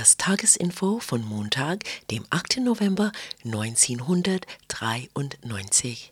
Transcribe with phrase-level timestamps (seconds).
[0.00, 2.56] Das Tagesinfo von Montag, dem 8.
[2.64, 3.12] November
[3.44, 6.10] 1993.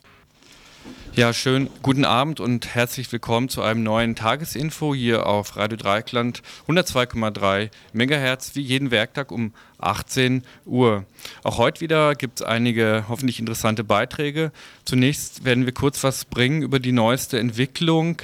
[1.15, 6.43] Ja, schön guten Abend und herzlich willkommen zu einem neuen Tagesinfo hier auf Radio Dreikland
[6.67, 11.05] 102,3 MHz wie jeden Werktag um 18 Uhr.
[11.43, 14.51] Auch heute wieder gibt es einige hoffentlich interessante Beiträge.
[14.85, 18.21] Zunächst werden wir kurz was bringen über die neueste Entwicklung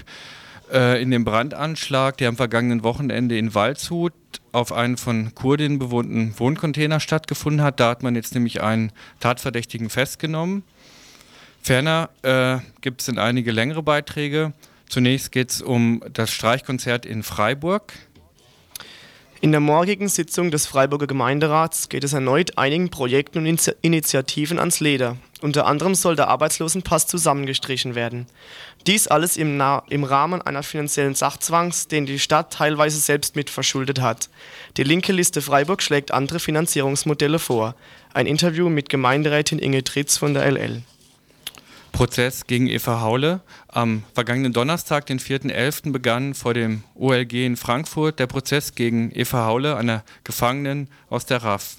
[0.72, 4.14] äh, in dem Brandanschlag, der am vergangenen Wochenende in Waldshut
[4.56, 7.80] auf einen von Kurdinnen bewohnten Wohncontainer stattgefunden hat.
[7.80, 10.64] Da hat man jetzt nämlich einen Tatverdächtigen festgenommen.
[11.62, 14.54] Ferner äh, gibt es einige längere Beiträge.
[14.88, 17.94] Zunächst geht es um das Streichkonzert in Freiburg.
[19.42, 24.80] In der morgigen Sitzung des Freiburger Gemeinderats geht es erneut einigen Projekten und Initiativen ans
[24.80, 25.18] Leder.
[25.46, 28.26] Unter anderem soll der Arbeitslosenpass zusammengestrichen werden.
[28.88, 34.02] Dies alles im, im, Rahmen einer finanziellen Sachzwangs, den die Stadt teilweise selbst mit verschuldet
[34.02, 34.32] hat.
[34.78, 37.76] Die linke Liste Freiburg schlägt andere Finanzierungsmodelle vor.
[38.12, 40.82] Ein Interview mit Gemeinderätin Inge Tritz von der LL.
[41.92, 43.42] Prozess gegen Eva Haule.
[43.68, 49.46] Am vergangenen Donnerstag, den 4.11., begann vor dem OLG in Frankfurt der Prozess gegen Eva
[49.46, 51.78] Haule, einer Gefangenen aus der RAF.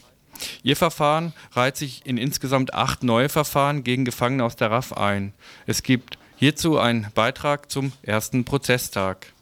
[0.62, 5.32] Ihr Verfahren reiht sich in insgesamt acht neue Verfahren gegen Gefangene aus der RAF ein.
[5.66, 9.32] Es gibt hierzu einen Beitrag zum ersten Prozesstag.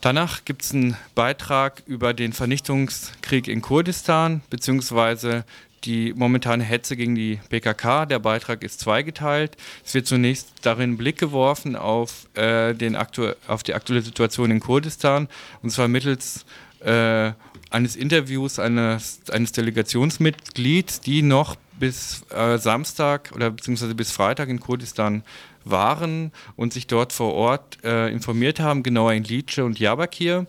[0.00, 5.42] Danach gibt es einen Beitrag über den Vernichtungskrieg in Kurdistan bzw
[5.86, 8.06] die momentane Hetze gegen die PKK.
[8.06, 9.56] Der Beitrag ist zweigeteilt.
[9.84, 14.60] Es wird zunächst darin Blick geworfen auf, äh, den aktu auf die aktuelle Situation in
[14.60, 15.28] Kurdistan
[15.62, 16.44] und zwar mittels
[16.80, 17.32] äh,
[17.76, 24.60] eines Interviews eines, eines Delegationsmitglieds, die noch bis äh, Samstag oder beziehungsweise bis Freitag in
[24.60, 25.22] Kurdistan
[25.64, 30.46] waren und sich dort vor Ort äh, informiert haben, genauer in Lice und Jabakir.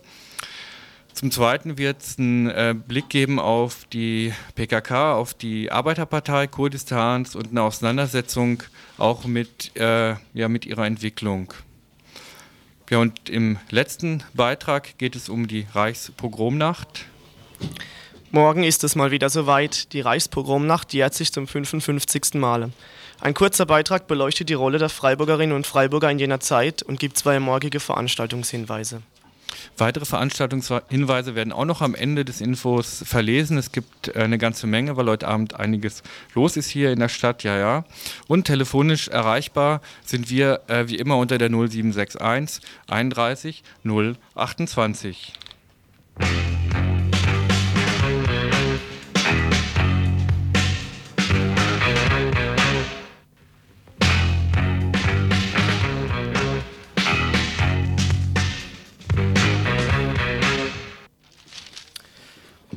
[1.12, 7.36] Zum Zweiten wird es einen äh, Blick geben auf die PKK, auf die Arbeiterpartei Kurdistans
[7.36, 8.62] und eine Auseinandersetzung
[8.96, 11.52] auch mit, äh, ja, mit ihrer Entwicklung.
[12.88, 17.04] Ja, und im letzten Beitrag geht es um die Reichspogromnacht.
[18.30, 19.92] Morgen ist es mal wieder soweit.
[19.92, 22.34] Die Reichspogromnacht jährt sich zum 55.
[22.34, 22.70] Male.
[23.20, 27.16] Ein kurzer Beitrag beleuchtet die Rolle der Freiburgerinnen und Freiburger in jener Zeit und gibt
[27.16, 29.02] zwei morgige Veranstaltungshinweise.
[29.76, 33.56] Weitere Veranstaltungshinweise werden auch noch am Ende des Infos verlesen.
[33.56, 36.02] Es gibt äh, eine ganze Menge, weil heute Abend einiges
[36.34, 37.84] los ist hier in der Stadt, ja, ja.
[38.26, 43.62] Und telefonisch erreichbar sind wir äh, wie immer unter der 0761 31
[44.34, 45.32] 028.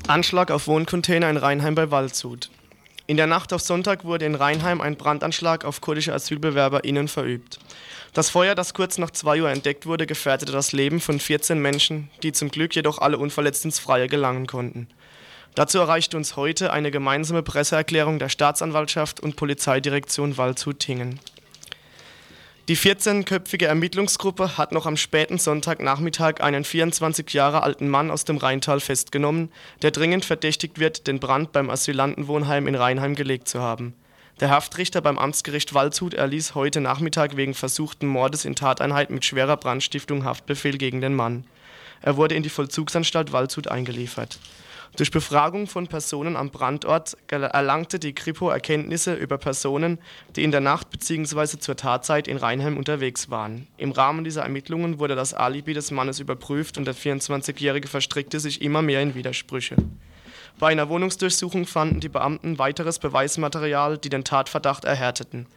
[0.08, 2.50] Anschlag auf Wohncontainer in Rheinheim bei Waldshut.
[3.08, 7.60] In der Nacht auf Sonntag wurde in Rheinheim ein Brandanschlag auf kurdische AsylbewerberInnen verübt.
[8.14, 12.10] Das Feuer, das kurz nach 2 Uhr entdeckt wurde, gefährdete das Leben von 14 Menschen,
[12.24, 14.88] die zum Glück jedoch alle unverletzt ins Freie gelangen konnten.
[15.56, 21.20] Dazu erreichte uns heute eine gemeinsame Presseerklärung der Staatsanwaltschaft und Polizeidirektion Waldshut-Tingen.
[22.72, 28.38] Die 14-köpfige Ermittlungsgruppe hat noch am späten Sonntagnachmittag einen 24 Jahre alten Mann aus dem
[28.38, 29.52] Rheintal festgenommen,
[29.82, 33.94] der dringend verdächtigt wird, den Brand beim Asylantenwohnheim in Rheinheim gelegt zu haben.
[34.40, 39.58] Der Haftrichter beim Amtsgericht Waldshut erließ heute Nachmittag wegen versuchten Mordes in Tateinheit mit schwerer
[39.58, 41.44] Brandstiftung Haftbefehl gegen den Mann.
[42.02, 44.40] Er wurde in die Vollzugsanstalt Waldshut eingeliefert
[44.98, 50.00] durch Befragung von Personen am Brandort erlangte die Kripo Erkenntnisse über Personen,
[50.36, 51.60] die in der Nacht bzw.
[51.60, 53.68] zur Tatzeit in Rheinheim unterwegs waren.
[53.78, 58.62] Im Rahmen dieser Ermittlungen wurde das Alibi des Mannes überprüft und der 24-Jährige verstrickte sich
[58.62, 59.78] immer mehr in Widersprüche.
[60.60, 65.48] Bei einer Wohnungsdurchsuchung fanden die Beamten weiteres Beweismaterial, die den Tatverdacht erhärteten.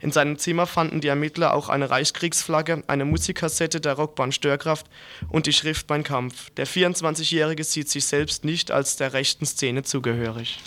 [0.00, 4.86] In seinem Zimmer fanden die Ermittler auch eine Reichskriegsflagge, eine Musikkassette der Rockband Störkraft
[5.28, 6.50] und die Schrift Mein Kampf.
[6.56, 10.58] Der 24-Jährige sieht sich selbst nicht als der rechten Szene zugehörig.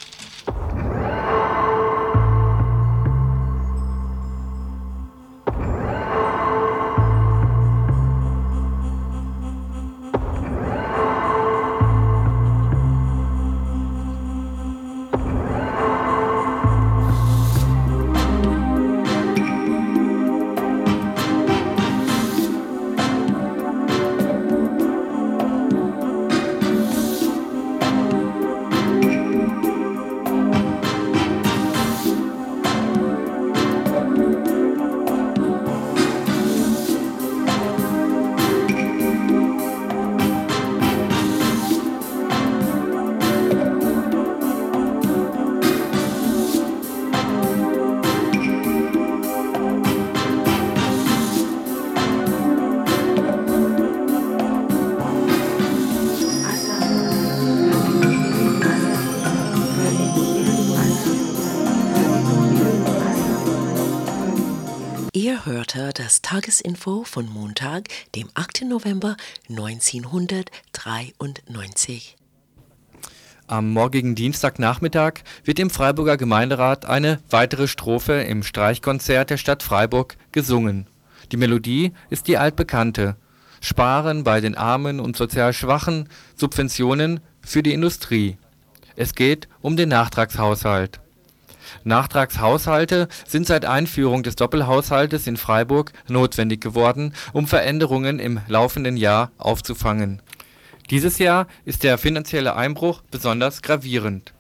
[65.74, 68.66] Hörte das Tagesinfo von Montag, dem 8.
[68.66, 69.18] November
[69.50, 72.16] 1993.
[73.48, 80.16] Am morgigen Dienstagnachmittag wird im Freiburger Gemeinderat eine weitere Strophe im Streichkonzert der Stadt Freiburg
[80.32, 80.86] gesungen.
[81.32, 83.16] Die Melodie ist die altbekannte
[83.60, 88.38] Sparen bei den Armen und sozial Schwachen, Subventionen für die Industrie.
[88.96, 91.00] Es geht um den Nachtragshaushalt.
[91.84, 99.32] Nachtragshaushalte sind seit Einführung des Doppelhaushaltes in Freiburg notwendig geworden, um Veränderungen im laufenden Jahr
[99.38, 100.22] aufzufangen.
[100.90, 104.34] Dieses Jahr ist der finanzielle Einbruch besonders gravierend.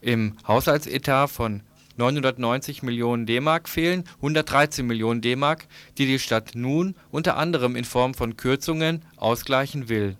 [0.00, 1.62] Im Haushaltsetat von
[1.96, 5.66] 990 Millionen D-Mark fehlen 113 Millionen D-Mark,
[5.96, 10.16] die die Stadt nun unter anderem in Form von Kürzungen ausgleichen will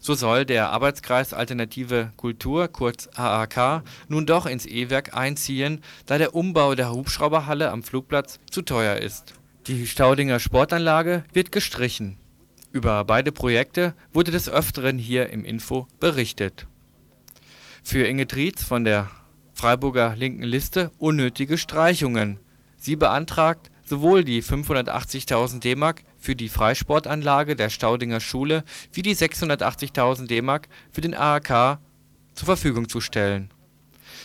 [0.00, 6.34] so soll der Arbeitskreis Alternative Kultur kurz (AAK) nun doch ins E-Werk einziehen, da der
[6.34, 9.34] Umbau der Hubschrauberhalle am Flugplatz zu teuer ist.
[9.66, 12.18] Die Staudinger Sportanlage wird gestrichen.
[12.72, 16.66] Über beide Projekte wurde des Öfteren hier im Info berichtet.
[17.82, 19.10] Für Inge Trietz von der
[19.54, 22.38] Freiburger Linken Liste unnötige Streichungen.
[22.76, 30.26] Sie beantragt sowohl die 580.000 D-Mark für die Freisportanlage der Staudinger Schule wie die 680.000
[30.26, 30.60] DM
[30.92, 31.78] für den AHK
[32.34, 33.50] zur Verfügung zu stellen.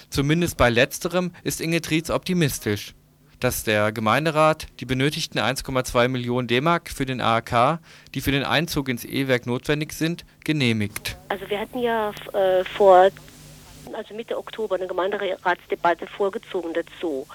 [0.10, 2.94] Zumindest bei letzterem ist Inge Trietz optimistisch,
[3.40, 7.80] dass der Gemeinderat die benötigten 1,2 Millionen DM für den AHK,
[8.14, 11.18] die für den Einzug ins E-Werk notwendig sind, genehmigt.
[11.30, 13.10] Also wir hatten ja äh, vor
[13.94, 17.28] also Mitte Oktober eine Gemeinderatsdebatte vorgezogen dazu.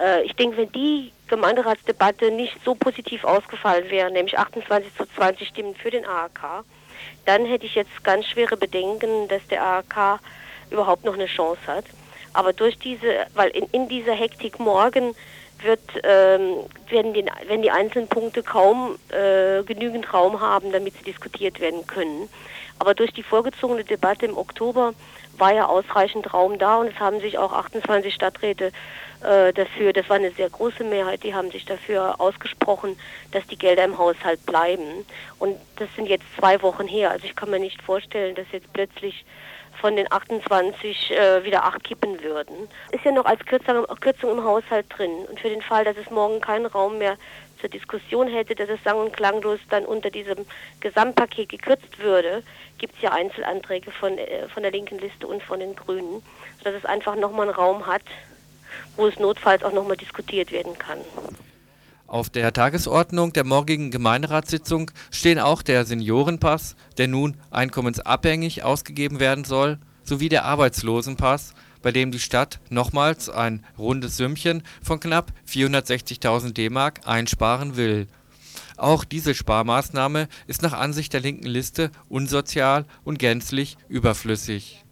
[0.00, 5.48] Äh, ich denke, wenn die Gemeinderatsdebatte nicht so positiv ausgefallen wäre, nämlich 28 zu 20
[5.48, 6.64] Stimmen für den AHK,
[7.26, 10.20] dann hätte ich jetzt ganz schwere Bedenken, dass der AHK
[10.70, 11.84] überhaupt noch eine Chance hat.
[12.32, 15.14] Aber durch diese, weil in, in dieser Hektik morgen
[15.62, 16.56] wird, ähm,
[16.88, 21.86] werden, die, werden die einzelnen Punkte kaum äh, genügend Raum haben, damit sie diskutiert werden
[21.86, 22.28] können.
[22.78, 24.94] Aber durch die vorgezogene Debatte im Oktober
[25.36, 28.72] war ja ausreichend Raum da und es haben sich auch 28 Stadträte
[29.22, 32.98] äh, dafür, das war eine sehr große Mehrheit, die haben sich dafür ausgesprochen,
[33.32, 35.04] dass die Gelder im Haushalt bleiben.
[35.38, 37.10] Und das sind jetzt zwei Wochen her.
[37.10, 39.24] Also ich kann mir nicht vorstellen, dass jetzt plötzlich
[39.80, 42.68] von den 28 äh, wieder acht kippen würden.
[42.90, 45.10] Ist ja noch als Kürzung, Kürzung im Haushalt drin.
[45.28, 47.16] Und für den Fall, dass es morgen keinen Raum mehr
[47.60, 50.46] zur Diskussion hätte, dass es sang- und klanglos dann unter diesem
[50.80, 52.42] Gesamtpaket gekürzt würde,
[52.78, 56.22] gibt es ja Einzelanträge von, äh, von der linken Liste und von den Grünen,
[56.58, 58.02] sodass es einfach nochmal einen Raum hat,
[58.96, 60.98] wo es notfalls auch nochmal diskutiert werden kann.
[62.06, 69.44] Auf der Tagesordnung der morgigen Gemeinderatssitzung stehen auch der Seniorenpass, der nun einkommensabhängig ausgegeben werden
[69.44, 76.52] soll, sowie der Arbeitslosenpass, bei dem die Stadt nochmals ein rundes Sümmchen von knapp 460.000
[76.54, 78.06] D-Mark einsparen will.
[78.78, 84.84] Auch diese Sparmaßnahme ist nach Ansicht der linken Liste unsozial und gänzlich überflüssig.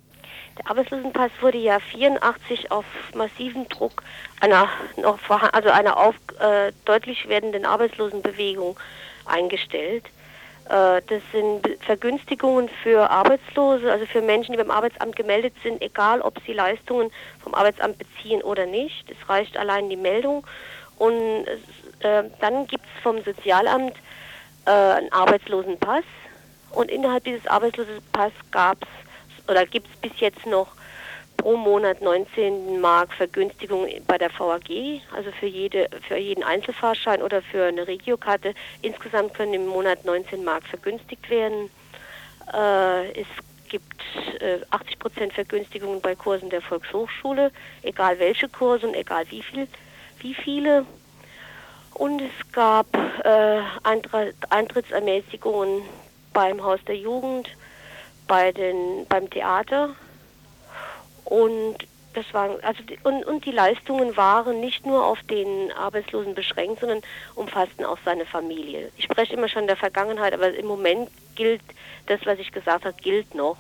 [0.59, 2.85] Der Arbeitslosenpass wurde ja 84 auf
[3.15, 4.03] massiven Druck
[4.41, 8.79] einer noch also einer auf, äh, deutlich werdenden Arbeitslosenbewegung
[9.27, 10.05] eingestellt.
[10.69, 16.21] Äh, das sind Vergünstigungen für Arbeitslose, also für Menschen, die beim Arbeitsamt gemeldet sind, egal
[16.21, 17.11] ob sie Leistungen
[17.43, 19.11] vom Arbeitsamt beziehen oder nicht.
[19.11, 20.47] Es reicht allein die Meldung.
[20.99, 21.47] Und
[22.01, 23.95] äh, dann gibt es vom Sozialamt
[24.65, 26.05] äh, einen Arbeitslosenpass.
[26.71, 29.06] Und innerhalb dieses Arbeitslosenpass gab es
[29.49, 30.69] oder gibt es bis jetzt noch
[31.37, 37.43] pro Monat 19 Mark Vergünstigung bei der VAG, also für, jede, für jeden Einzelfahrschein oder
[37.43, 38.55] für eine Regiokarte.
[38.83, 41.71] Insgesamt können im Monat 19 Mark vergünstigt werden.
[42.53, 43.27] Äh, es
[43.69, 44.01] gibt
[44.41, 47.51] äh, 80 Prozent Vergünstigungen bei Kursen der Volkshochschule,
[47.83, 49.69] egal welche Kurse und egal wie, viel,
[50.21, 50.87] wie viele.
[51.95, 52.87] Und es gab
[53.25, 53.61] äh,
[54.51, 55.83] Eintrittsermäßigungen
[56.33, 57.49] beim Haus der Jugend,
[58.27, 59.95] bei den, beim Theater.
[61.25, 61.77] Und
[62.15, 66.81] das waren, also die, und, und die Leistungen waren nicht nur auf den Arbeitslosen beschränkt,
[66.81, 67.03] sondern
[67.35, 68.91] umfassten auch seine Familie.
[68.97, 71.61] Ich spreche immer schon der Vergangenheit, aber im Moment gilt
[72.07, 73.59] das, was ich gesagt habe, gilt noch.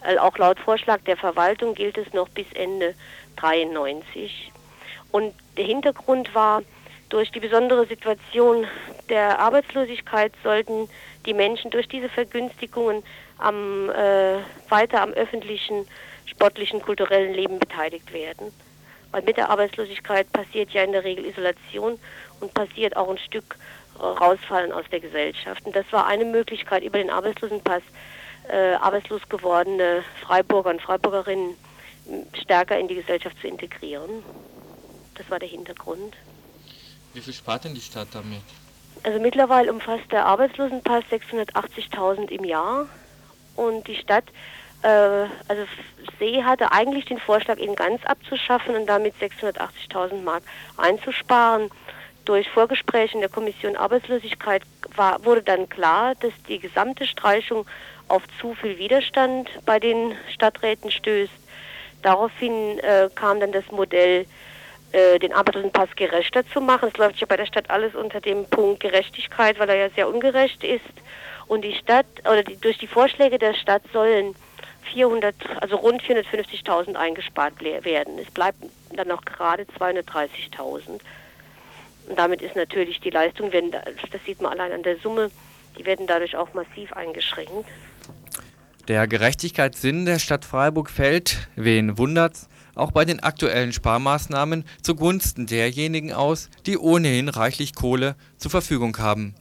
[0.00, 2.94] Also auch laut Vorschlag der Verwaltung gilt es noch bis Ende
[3.36, 4.52] 93.
[5.12, 6.62] Und der Hintergrund war,
[7.08, 8.66] durch die besondere Situation
[9.08, 10.88] der Arbeitslosigkeit sollten
[11.24, 13.02] die Menschen durch diese Vergünstigungen
[13.38, 14.38] am, äh,
[14.68, 15.86] weiter am öffentlichen,
[16.26, 18.52] sportlichen, kulturellen Leben beteiligt werden.
[19.12, 21.98] Weil mit der Arbeitslosigkeit passiert ja in der Regel Isolation
[22.40, 23.56] und passiert auch ein Stück
[23.98, 25.64] rausfallen aus der Gesellschaft.
[25.64, 27.82] Und das war eine Möglichkeit, über den Arbeitslosenpass
[28.48, 31.56] äh, arbeitslos gewordene Freiburger und Freiburgerinnen
[32.40, 34.22] stärker in die Gesellschaft zu integrieren.
[35.14, 36.14] Das war der Hintergrund.
[37.14, 38.42] Wie viel spart denn die Stadt damit?
[39.02, 42.86] Also mittlerweile umfasst der Arbeitslosenpass 680.000 im Jahr
[43.56, 44.24] und die Stadt,
[44.82, 44.88] äh,
[45.48, 45.66] also
[46.18, 50.42] See hatte eigentlich den Vorschlag, ihn ganz abzuschaffen und damit 680.000 Mark
[50.76, 51.70] einzusparen.
[52.24, 54.62] Durch Vorgespräche in der Kommission Arbeitslosigkeit
[54.96, 57.66] war, wurde dann klar, dass die gesamte Streichung
[58.08, 61.32] auf zu viel Widerstand bei den Stadträten stößt.
[62.02, 64.26] Daraufhin äh, kam dann das Modell,
[64.92, 66.88] äh, den Arbeitslosenpass gerechter zu machen.
[66.92, 70.08] Es läuft ja bei der Stadt alles unter dem Punkt Gerechtigkeit, weil er ja sehr
[70.08, 70.82] ungerecht ist.
[71.48, 74.34] Und die Stadt, oder die, durch die Vorschläge der Stadt sollen
[74.92, 78.18] 400, also rund 450.000 eingespart werden.
[78.18, 78.58] Es bleibt
[78.94, 81.00] dann noch gerade 230.000.
[82.08, 83.84] Und damit ist natürlich die Leistung, wenn, das
[84.24, 85.30] sieht man allein an der Summe,
[85.78, 87.68] die werden dadurch auch massiv eingeschränkt.
[88.88, 96.12] Der Gerechtigkeitssinn der Stadt Freiburg fällt, wen wundert's, auch bei den aktuellen Sparmaßnahmen zugunsten derjenigen
[96.12, 99.34] aus, die ohnehin reichlich Kohle zur Verfügung haben.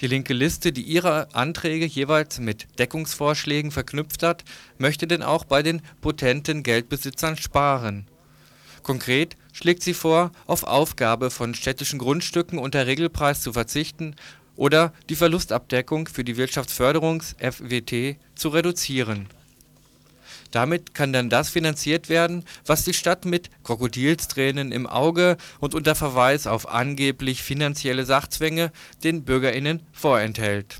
[0.00, 4.44] Die linke Liste, die ihre Anträge jeweils mit Deckungsvorschlägen verknüpft hat,
[4.78, 8.06] möchte denn auch bei den potenten Geldbesitzern sparen.
[8.82, 14.16] Konkret schlägt sie vor, auf Aufgabe von städtischen Grundstücken unter Regelpreis zu verzichten
[14.56, 19.28] oder die Verlustabdeckung für die Wirtschaftsförderungs-FWT zu reduzieren.
[20.50, 25.94] Damit kann dann das finanziert werden, was die Stadt mit Krokodilstränen im Auge und unter
[25.94, 28.72] Verweis auf angeblich finanzielle Sachzwänge
[29.04, 30.78] den BürgerInnen vorenthält.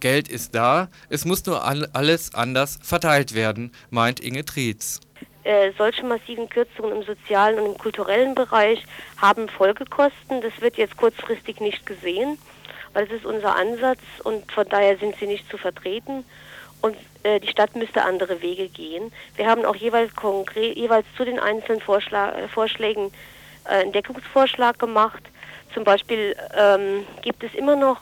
[0.00, 5.00] Geld ist da, es muss nur alles anders verteilt werden, meint Inge Trietz.
[5.44, 8.84] Äh, solche massiven Kürzungen im sozialen und im kulturellen Bereich
[9.16, 10.40] haben Folgekosten.
[10.40, 12.38] Das wird jetzt kurzfristig nicht gesehen,
[12.92, 16.24] weil es ist unser Ansatz und von daher sind sie nicht zu vertreten.
[16.82, 19.12] Und äh, die Stadt müsste andere Wege gehen.
[19.36, 23.12] Wir haben auch jeweils konkret, jeweils zu den einzelnen Vorschlag, äh, Vorschlägen
[23.64, 25.22] äh, einen Deckungsvorschlag gemacht.
[25.72, 28.00] Zum Beispiel ähm, gibt es immer noch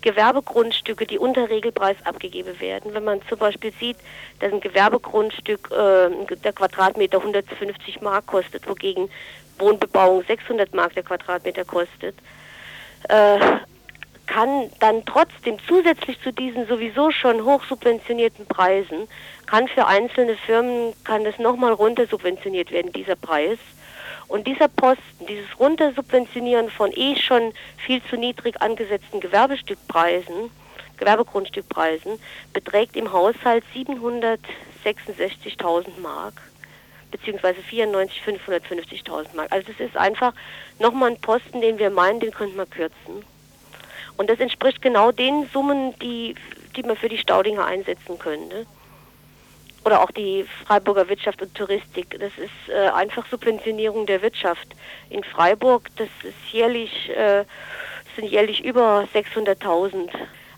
[0.00, 2.94] Gewerbegrundstücke, die unter Regelpreis abgegeben werden.
[2.94, 3.96] Wenn man zum Beispiel sieht,
[4.38, 9.10] dass ein Gewerbegrundstück, äh, der Quadratmeter 150 Mark kostet, wogegen
[9.58, 12.14] Wohnbebauung 600 Mark der Quadratmeter kostet,
[13.08, 13.38] äh,
[14.26, 19.06] kann dann trotzdem zusätzlich zu diesen sowieso schon hochsubventionierten Preisen,
[19.46, 23.58] kann für einzelne Firmen, kann das nochmal runtersubventioniert werden, dieser Preis.
[24.26, 30.50] Und dieser Posten, dieses Runtersubventionieren von eh schon viel zu niedrig angesetzten Gewerbestückpreisen,
[30.96, 32.18] Gewerbegrundstückpreisen,
[32.52, 36.40] beträgt im Haushalt 766.000 Mark
[37.10, 39.52] beziehungsweise 94, 550.000 Mark.
[39.52, 40.32] Also das ist einfach
[40.80, 43.22] nochmal ein Posten, den wir meinen, den könnte man kürzen.
[44.16, 46.34] Und das entspricht genau den Summen, die,
[46.76, 48.66] die man für die Staudinger einsetzen könnte
[49.84, 52.18] oder auch die Freiburger Wirtschaft und Touristik.
[52.18, 54.68] Das ist äh, einfach Subventionierung der Wirtschaft.
[55.10, 57.44] In Freiburg, das ist jährlich, äh,
[58.16, 60.08] sind jährlich über 600.000.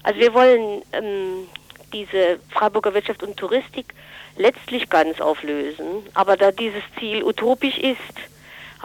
[0.03, 1.49] Also wir wollen ähm,
[1.93, 3.95] diese Freiburger Wirtschaft und Touristik
[4.37, 6.05] letztlich ganz auflösen.
[6.15, 7.97] Aber da dieses Ziel utopisch ist,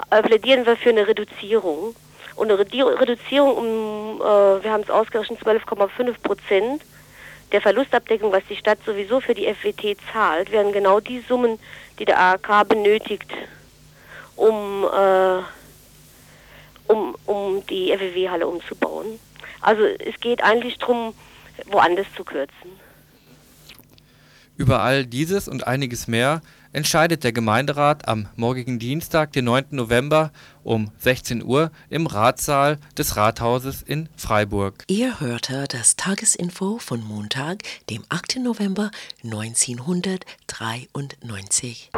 [0.09, 1.95] äh, plädieren wir für eine Reduzierung.
[2.41, 6.81] Und eine Reduzierung um, äh, wir haben es ausgerechnet, 12,5 Prozent
[7.51, 11.59] der Verlustabdeckung, was die Stadt sowieso für die FWT zahlt, wären genau die Summen,
[11.99, 13.31] die der ARK benötigt,
[14.35, 15.41] um, äh,
[16.91, 19.19] um, um die FWW-Halle umzubauen.
[19.61, 21.13] Also es geht eigentlich darum,
[21.67, 22.71] woanders zu kürzen.
[24.57, 26.41] Über all dieses und einiges mehr
[26.73, 29.65] entscheidet der Gemeinderat am morgigen Dienstag, den 9.
[29.71, 30.31] November
[30.63, 34.83] um 16 Uhr im Ratssaal des Rathauses in Freiburg.
[34.87, 38.37] Ihr hörte das Tagesinfo von Montag, dem 8.
[38.37, 38.91] November
[39.23, 41.89] 1993.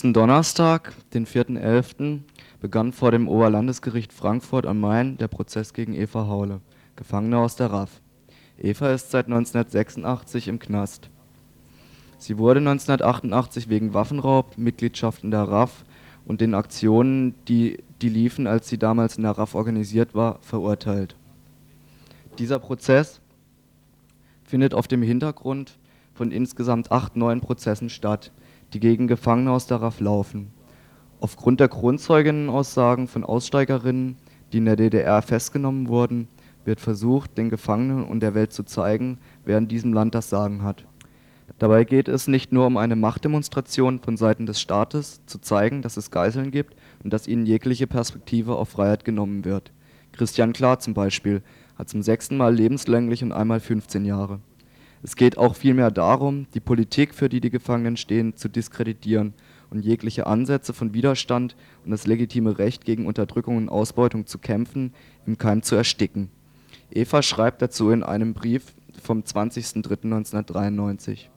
[0.00, 2.20] letzten Donnerstag, den 4.11.,
[2.58, 6.62] begann vor dem Oberlandesgericht Frankfurt am Main der Prozess gegen Eva Haule,
[6.96, 8.00] Gefangene aus der RAF.
[8.58, 11.10] Eva ist seit 1986 im Knast.
[12.16, 15.84] Sie wurde 1988 wegen Waffenraub, Mitgliedschaft in der RAF
[16.24, 21.14] und den Aktionen, die, die liefen, als sie damals in der RAF organisiert war, verurteilt.
[22.38, 23.20] Dieser Prozess
[24.44, 25.76] findet auf dem Hintergrund
[26.14, 28.32] von insgesamt acht neuen Prozessen statt,
[28.72, 30.52] die gegen Gefangene aus der RAF laufen.
[31.20, 34.16] Aufgrund der Kronzeuginnenaussagen von Aussteigerinnen,
[34.52, 36.28] die in der DDR festgenommen wurden,
[36.64, 40.62] wird versucht, den Gefangenen und der Welt zu zeigen, wer in diesem Land das Sagen
[40.62, 40.86] hat.
[41.58, 45.96] Dabei geht es nicht nur um eine Machtdemonstration von Seiten des Staates, zu zeigen, dass
[45.96, 49.72] es Geiseln gibt und dass ihnen jegliche Perspektive auf Freiheit genommen wird.
[50.12, 51.42] Christian Klar zum Beispiel
[51.76, 54.40] hat zum sechsten Mal lebenslänglich und einmal 15 Jahre.
[55.02, 59.32] Es geht auch vielmehr darum, die Politik, für die die Gefangenen stehen, zu diskreditieren
[59.70, 64.92] und jegliche Ansätze von Widerstand und das legitime Recht gegen Unterdrückung und Ausbeutung zu kämpfen,
[65.26, 66.28] im Keim zu ersticken.
[66.90, 71.28] Eva schreibt dazu in einem Brief vom 20.03.1993.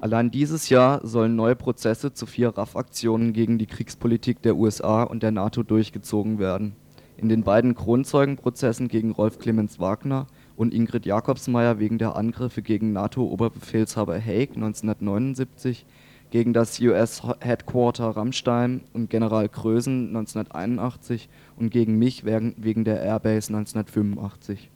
[0.00, 5.22] Allein dieses Jahr sollen neue Prozesse zu vier RAF-Aktionen gegen die Kriegspolitik der USA und
[5.22, 6.76] der NATO durchgezogen werden.
[7.16, 12.92] In den beiden Kronzeugenprozessen gegen Rolf Clemens Wagner und Ingrid Jakobsmeier wegen der Angriffe gegen
[12.92, 15.86] NATO-Oberbefehlshaber Haig 1979,
[16.30, 24.70] gegen das US-Headquarter Rammstein und General Krösen 1981 und gegen mich wegen der Airbase 1985.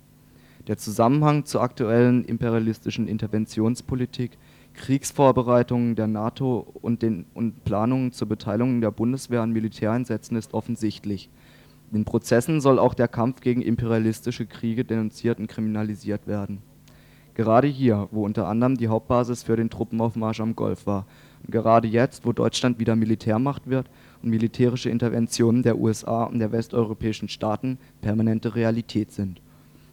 [0.68, 4.32] Der Zusammenhang zur aktuellen imperialistischen Interventionspolitik,
[4.74, 11.30] Kriegsvorbereitungen der NATO und, den, und Planungen zur Beteiligung der Bundeswehr an Militäreinsätzen ist offensichtlich
[11.92, 16.62] in Prozessen soll auch der Kampf gegen imperialistische Kriege denunziert und kriminalisiert werden.
[17.34, 21.06] Gerade hier, wo unter anderem die Hauptbasis für den Truppenaufmarsch am Golf war,
[21.44, 23.88] und gerade jetzt, wo Deutschland wieder Militärmacht wird
[24.22, 29.40] und militärische Interventionen der USA und der westeuropäischen Staaten permanente Realität sind.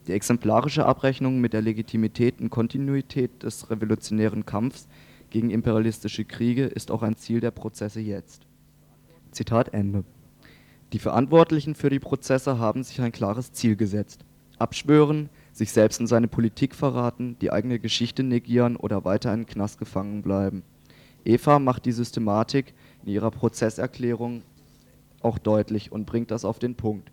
[0.08, 4.88] Die exemplarische Abrechnung mit der Legitimität und Kontinuität des revolutionären Kampfs
[5.30, 8.46] gegen imperialistische Kriege ist auch ein Ziel der Prozesse jetzt.
[9.32, 10.04] Zitat Ende.
[10.94, 14.24] Die Verantwortlichen für die Prozesse haben sich ein klares Ziel gesetzt:
[14.60, 19.80] Abschwören, sich selbst und seine Politik verraten, die eigene Geschichte negieren oder weiter in Knast
[19.80, 20.64] gefangen bleiben.
[21.26, 24.44] Eva macht die Systematik in ihrer Prozesserklärung
[25.22, 27.12] auch deutlich und bringt das auf den Punkt.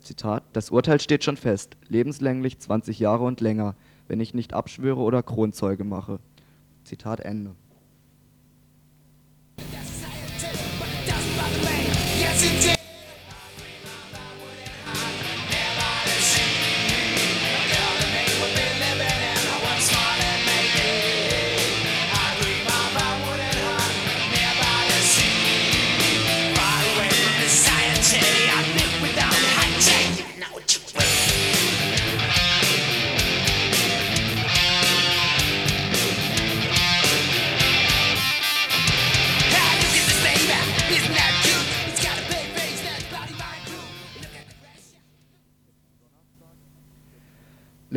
[0.00, 5.00] Zitat: Das Urteil steht schon fest, lebenslänglich 20 Jahre und länger, wenn ich nicht abschwöre
[5.00, 6.20] oder Kronzeuge mache.
[6.84, 7.54] Zitat Ende.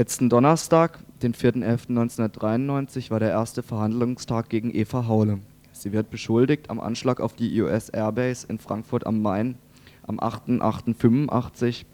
[0.02, 5.42] Letzten Donnerstag, den 4.11.1993, war der erste Verhandlungstag gegen Eva Haule.
[5.74, 9.60] Sie wird beschuldigt, am Anschlag auf die US Airbase in Frankfurt am Main
[10.02, 11.86] am 8.8.85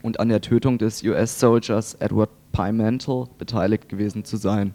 [0.00, 4.72] und an der Tötung des US-Soldiers Edward Pimentel beteiligt gewesen zu sein.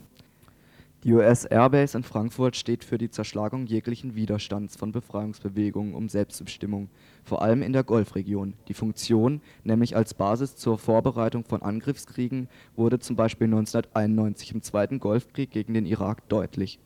[1.06, 6.89] Die US Airbase in Frankfurt steht für die Zerschlagung jeglichen Widerstands von Befreiungsbewegungen um Selbstbestimmung,
[7.24, 8.56] vor allem in der Golfregion.
[8.68, 15.00] Die Funktion, nämlich als Basis zur Vorbereitung von Angriffskriegen, wurde zum Beispiel 1991 im Zweiten
[15.00, 16.80] Golfkrieg gegen den Irak deutlich.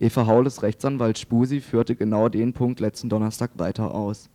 [0.00, 4.30] Eva Haules Rechtsanwalt Spusi führte genau den Punkt letzten Donnerstag weiter aus.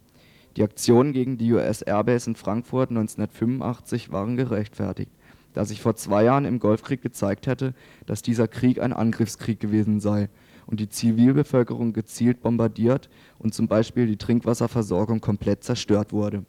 [0.56, 5.12] Die Aktionen gegen die US Airbase in Frankfurt 1985 waren gerechtfertigt
[5.54, 7.74] da sich vor zwei Jahren im Golfkrieg gezeigt hätte,
[8.06, 10.30] dass dieser Krieg ein Angriffskrieg gewesen sei
[10.66, 13.10] und die Zivilbevölkerung gezielt bombardiert
[13.40, 16.46] und zum Beispiel die Trinkwasserversorgung komplett zerstört wurde.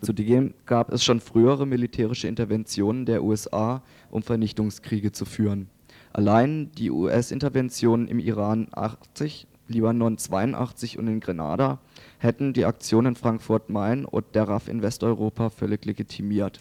[0.00, 5.68] Zudem gab es schon frühere militärische Interventionen der USA, um Vernichtungskriege zu führen.
[6.12, 11.80] Allein die US-Interventionen im Iran 80, Libanon 82 und in Grenada
[12.18, 16.60] hätten die Aktion in Frankfurt-Main und der RAF in Westeuropa völlig legitimiert.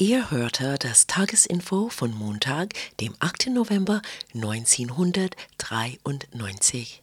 [0.00, 3.48] Ihr hörte das Tagesinfo von Montag, dem 8.
[3.48, 4.00] November
[4.32, 7.02] 1993.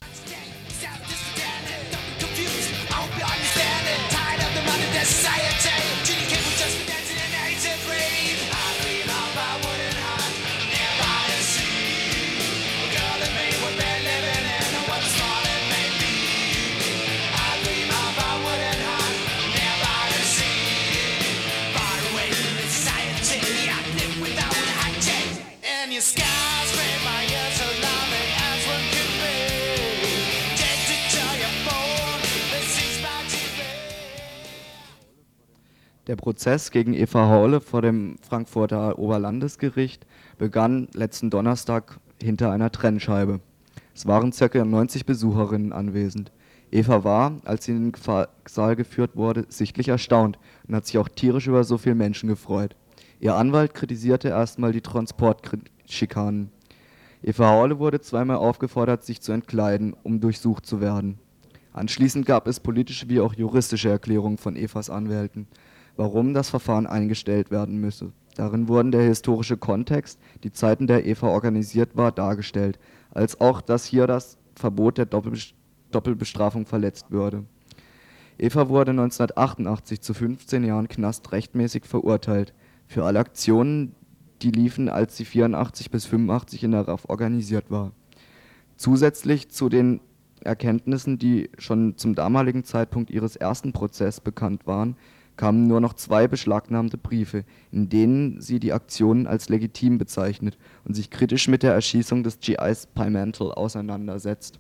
[36.08, 43.42] Der Prozess gegen Eva Haule vor dem Frankfurter Oberlandesgericht begann letzten Donnerstag hinter einer Trennscheibe.
[43.94, 44.64] Es waren ca.
[44.64, 46.32] 90 Besucherinnen anwesend.
[46.72, 51.10] Eva war, als sie in den Saal geführt wurde, sichtlich erstaunt und hat sich auch
[51.10, 52.78] tierisch über so viele Menschen gefreut.
[53.20, 56.52] Ihr Anwalt kritisierte erstmal die Transportschikanen.
[57.22, 61.20] Eva Haule wurde zweimal aufgefordert, sich zu entkleiden, um durchsucht zu werden.
[61.78, 65.48] Anschließend gab es politische wie auch juristische Erklärungen von Evas Anwälten,
[65.98, 68.14] warum das Verfahren eingestellt werden müsse.
[68.36, 72.80] Darin wurden der historische Kontext, die Zeiten, der Eva organisiert war, dargestellt,
[73.12, 77.46] als auch, dass hier das Verbot der Doppelbestrafung verletzt würde.
[78.38, 82.54] Eva wurde 1988 zu 15 Jahren Knast rechtmäßig verurteilt
[82.86, 83.96] für alle Aktionen,
[84.44, 87.92] die liefen, als sie 84 bis 85 in der RAF organisiert war.
[88.76, 90.00] Zusätzlich zu den
[90.42, 94.96] Erkenntnissen, die schon zum damaligen Zeitpunkt ihres ersten Prozesses bekannt waren,
[95.38, 100.96] kamen nur noch zwei beschlagnahmte Briefe, in denen sie die Aktionen als legitim bezeichnet und
[100.96, 104.60] sich kritisch mit der Erschießung des GIs Pimentel auseinandersetzt.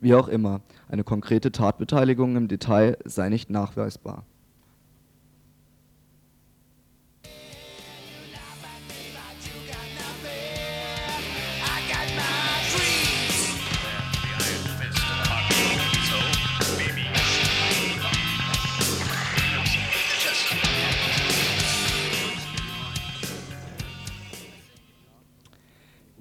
[0.00, 4.24] Wie auch immer, eine konkrete Tatbeteiligung im Detail sei nicht nachweisbar.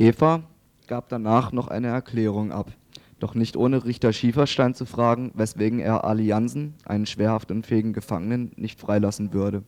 [0.02, 0.44] Eva
[0.88, 2.72] gab danach noch eine Erklärung ab,
[3.20, 8.54] doch nicht ohne Richter Schieferstein zu fragen, weswegen er Ali Jansen, einen schwerhaft unfähigen Gefangenen,
[8.56, 9.64] nicht freilassen würde.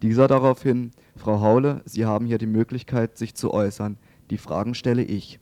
[0.00, 3.98] Dieser daraufhin: „Frau Haule, Sie haben hier die Möglichkeit, sich zu äußern.
[4.30, 5.40] Die Fragen stelle ich.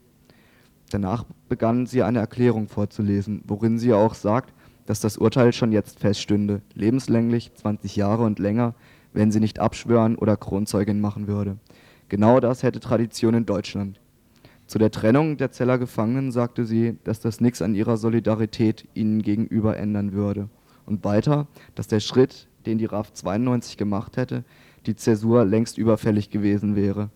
[0.89, 4.53] “Danach begann sie eine Erklärung vorzulesen, worin sie auch sagt,
[4.85, 8.75] dass das Urteil schon jetzt feststünde, lebenslänglich, 20 Jahre und länger,
[9.13, 11.57] wenn sie nicht abschwören oder Kronzeugin machen würde.
[12.09, 14.01] Genau das hätte Tradition in Deutschland
[14.67, 19.21] zu der Trennung der Zeller Gefangenen sagte sie, dass das nichts an ihrer Solidarität ihnen
[19.21, 20.49] gegenüber ändern würde.
[20.85, 24.43] Und weiter, dass der Schritt, den die RAF 92 gemacht hätte,
[24.85, 27.09] die Zäsur längst überfällig gewesen wäre.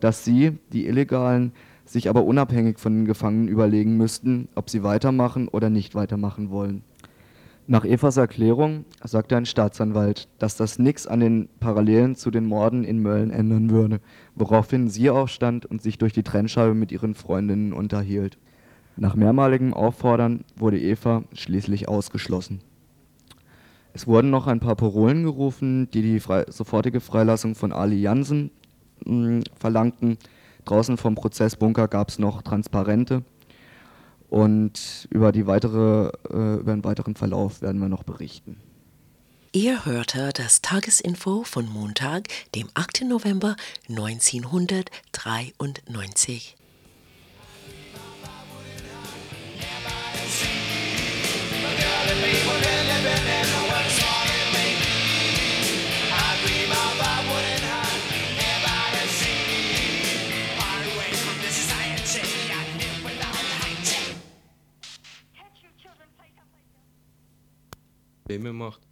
[0.00, 1.52] Dass sie, die Illegalen,
[1.84, 6.82] sich aber unabhängig von den Gefangenen überlegen müssten, ob sie weitermachen oder nicht weitermachen wollen.
[7.70, 12.82] Nach Evas Erklärung sagte ein Staatsanwalt, dass das nichts an den Parallelen zu den Morden
[12.82, 14.00] in Mölln ändern würde,
[14.34, 18.38] woraufhin sie aufstand und sich durch die Trennscheibe mit ihren Freundinnen unterhielt.
[18.96, 22.58] Nach mehrmaligem Auffordern wurde Eva schließlich ausgeschlossen.
[23.92, 28.50] Es wurden noch ein paar Parolen gerufen, die die frei sofortige Freilassung von Ali Jansen
[29.06, 30.18] mh, hm, verlangten.
[30.64, 33.22] Draußen vom Prozessbunker gab es noch Transparente
[34.30, 38.56] und über, die weitere, äh, über den weiteren Verlauf werden wir noch berichten.
[39.52, 43.02] Ihr hörte das Tagesinfo von Montag, dem 8.
[43.02, 43.56] November
[43.88, 46.56] 1993.
[68.30, 68.89] Probleme macht.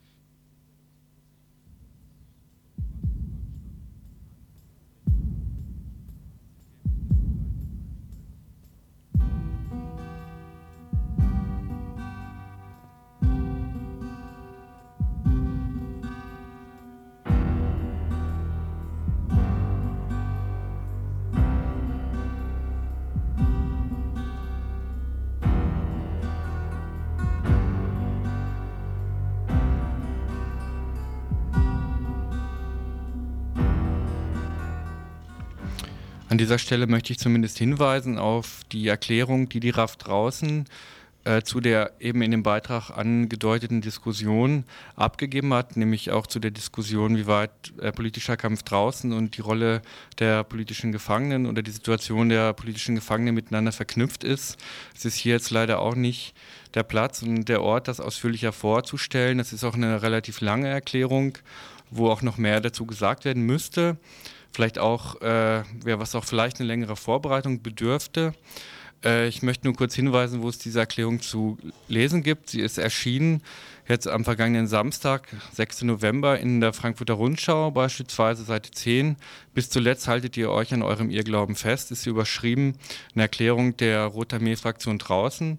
[36.38, 40.66] An dieser Stelle möchte ich zumindest hinweisen auf die Erklärung, die die RAF draußen
[41.24, 44.62] äh, zu der eben in dem Beitrag angedeuteten Diskussion
[44.94, 49.40] abgegeben hat, nämlich auch zu der Diskussion, wie weit äh, politischer Kampf draußen und die
[49.40, 49.82] Rolle
[50.20, 54.58] der politischen Gefangenen oder die Situation der politischen Gefangenen miteinander verknüpft ist.
[54.96, 56.36] Es ist hier jetzt leider auch nicht
[56.74, 59.38] der Platz und der Ort, das ausführlicher vorzustellen.
[59.38, 61.36] Das ist auch eine relativ lange Erklärung,
[61.90, 63.96] wo auch noch mehr dazu gesagt werden müsste
[64.52, 68.34] vielleicht auch, äh, was auch vielleicht eine längere Vorbereitung bedürfte.
[69.04, 71.58] Äh, ich möchte nur kurz hinweisen, wo es diese Erklärung zu
[71.88, 72.50] lesen gibt.
[72.50, 73.42] Sie ist erschienen
[73.88, 75.82] jetzt am vergangenen Samstag, 6.
[75.82, 79.16] November, in der Frankfurter Rundschau, beispielsweise Seite 10.
[79.54, 82.74] Bis zuletzt haltet ihr euch an eurem Irrglauben fest, ist sie überschrieben,
[83.14, 85.58] eine Erklärung der Rotarmee-Fraktion draußen.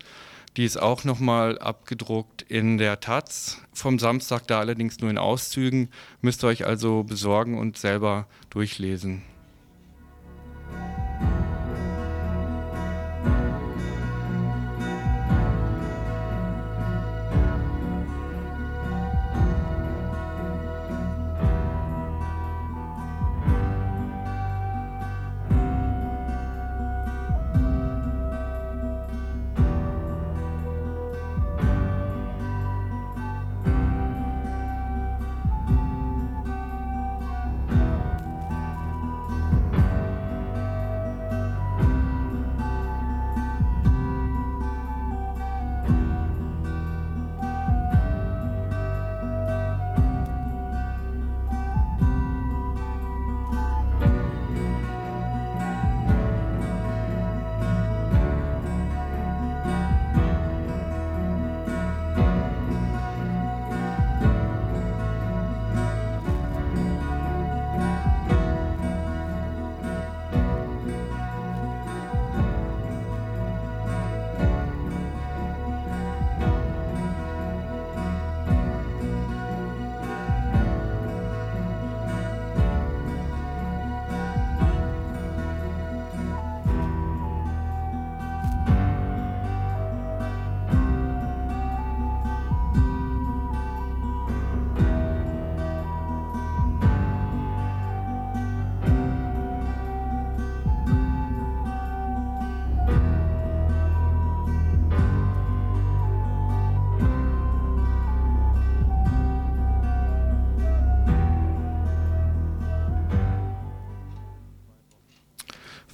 [0.59, 5.87] Die ist auch nochmal abgedruckt in der Taz vom Samstag, da allerdings nur in Auszügen.
[6.19, 9.21] Müsst ihr euch also besorgen und selber durchlesen.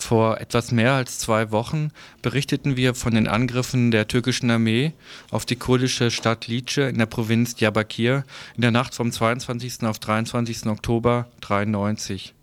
[0.05, 1.89] Vor etwas mehr als zwei Wochen
[2.21, 4.93] berichteten wir von den Angriffen der türkischen Armee
[5.31, 8.23] auf die kurdische Stadt Lice in der Provinz Diyarbakir
[8.55, 9.81] in der Nacht vom 22.
[9.81, 10.67] auf 23.
[10.67, 12.35] Oktober 1993.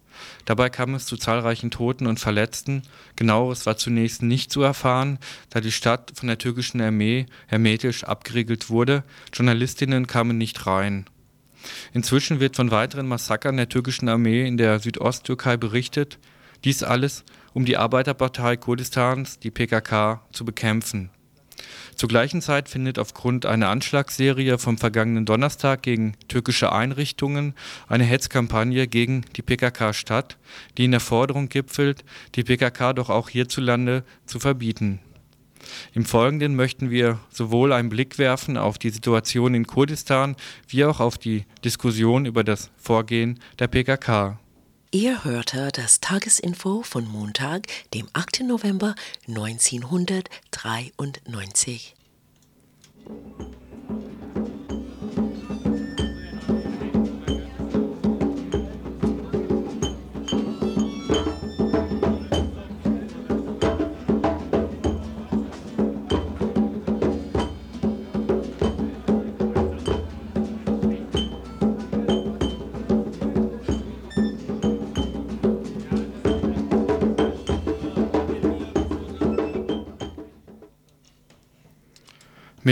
[0.44, 2.82] Dabei kam es zu zahlreichen Toten und Verletzten.
[3.14, 5.20] Genaueres war zunächst nicht zu erfahren,
[5.50, 9.04] da die Stadt von der türkischen Armee hermetisch abgeriegelt wurde.
[9.32, 11.04] Journalistinnen kamen nicht rein.
[11.92, 16.18] Inzwischen wird von weiteren Massakern der türkischen Armee in der Südosttürkei berichtet.
[16.64, 21.10] Dies alles um die Arbeiterpartei Kurdistans, die PKK, zu bekämpfen.
[21.94, 27.54] Zur gleichen Zeit findet aufgrund einer Anschlagsserie vom vergangenen Donnerstag gegen türkische Einrichtungen
[27.86, 30.38] eine Hetzkampagne gegen die PKK statt,
[30.76, 35.00] die in der Forderung gipfelt, die PKK doch auch hierzulande zu verbieten.
[35.94, 40.34] Im Folgenden möchten wir sowohl einen Blick werfen auf die Situation in Kurdistan
[40.66, 44.38] wie auch auf die Diskussion über das Vorgehen der PKK.
[44.94, 48.42] Ihr hörte das Tagesinfo von Montag, dem 8.
[48.42, 48.94] November
[49.26, 51.94] 1993.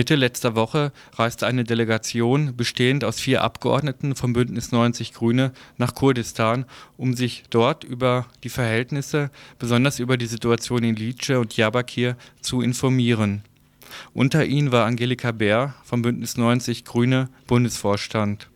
[0.00, 5.94] Mitte letzter Woche reiste eine Delegation bestehend aus vier Abgeordneten vom Bündnis 90 Grüne nach
[5.94, 6.64] Kurdistan,
[6.96, 12.62] um sich dort über die Verhältnisse, besonders über die Situation in Lice und Diyarbakir zu
[12.62, 13.42] informieren.
[14.14, 18.48] Unter ihnen war Angelika Bär vom Bündnis 90 Grüne Bundesvorstand.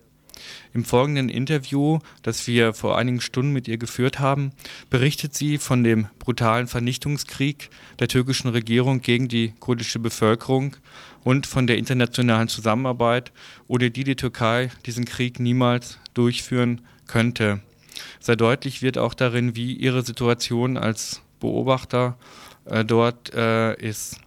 [0.72, 4.52] Im folgenden Interview, das wir vor einigen Stunden mit ihr geführt haben,
[4.90, 10.76] berichtet sie von dem brutalen Vernichtungskrieg der türkischen Regierung gegen die kurdische Bevölkerung
[11.24, 13.32] und von der internationalen Zusammenarbeit,
[13.66, 17.60] ohne die die Türkei diesen Krieg niemals durchführen könnte.
[18.20, 22.16] Sehr deutlich wird auch darin, wie ihre Situation als Beobachter
[22.66, 24.20] äh, dort äh, ist.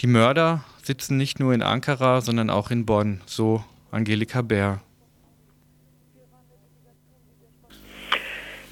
[0.00, 4.80] Die Mörder sitzen nicht nur in Ankara, sondern auch in Bonn, so Angelika Bär.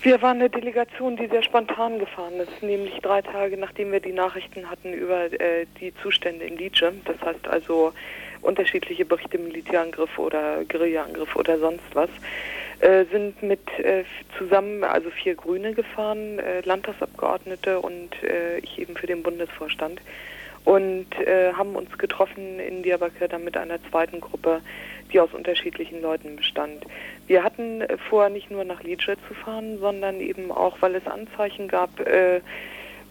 [0.02, 4.12] Wir waren eine Delegation, die sehr spontan gefahren ist, nämlich drei Tage nachdem wir die
[4.12, 6.92] Nachrichten hatten über äh, die Zustände in Lice.
[7.04, 7.92] Das heißt also
[8.40, 12.10] unterschiedliche Berichte, Militärangriff oder Guerillaangriff oder sonst was,
[12.80, 14.02] äh, sind mit äh,
[14.36, 20.00] zusammen, also vier Grüne gefahren, äh, Landtagsabgeordnete und äh, ich eben für den Bundesvorstand
[20.64, 24.62] und äh, haben uns getroffen in Diyarbakir dann mit einer zweiten Gruppe,
[25.12, 26.84] die aus unterschiedlichen Leuten bestand.
[27.26, 31.68] Wir hatten vor, nicht nur nach Lice zu fahren, sondern eben auch, weil es Anzeichen
[31.68, 32.40] gab, äh,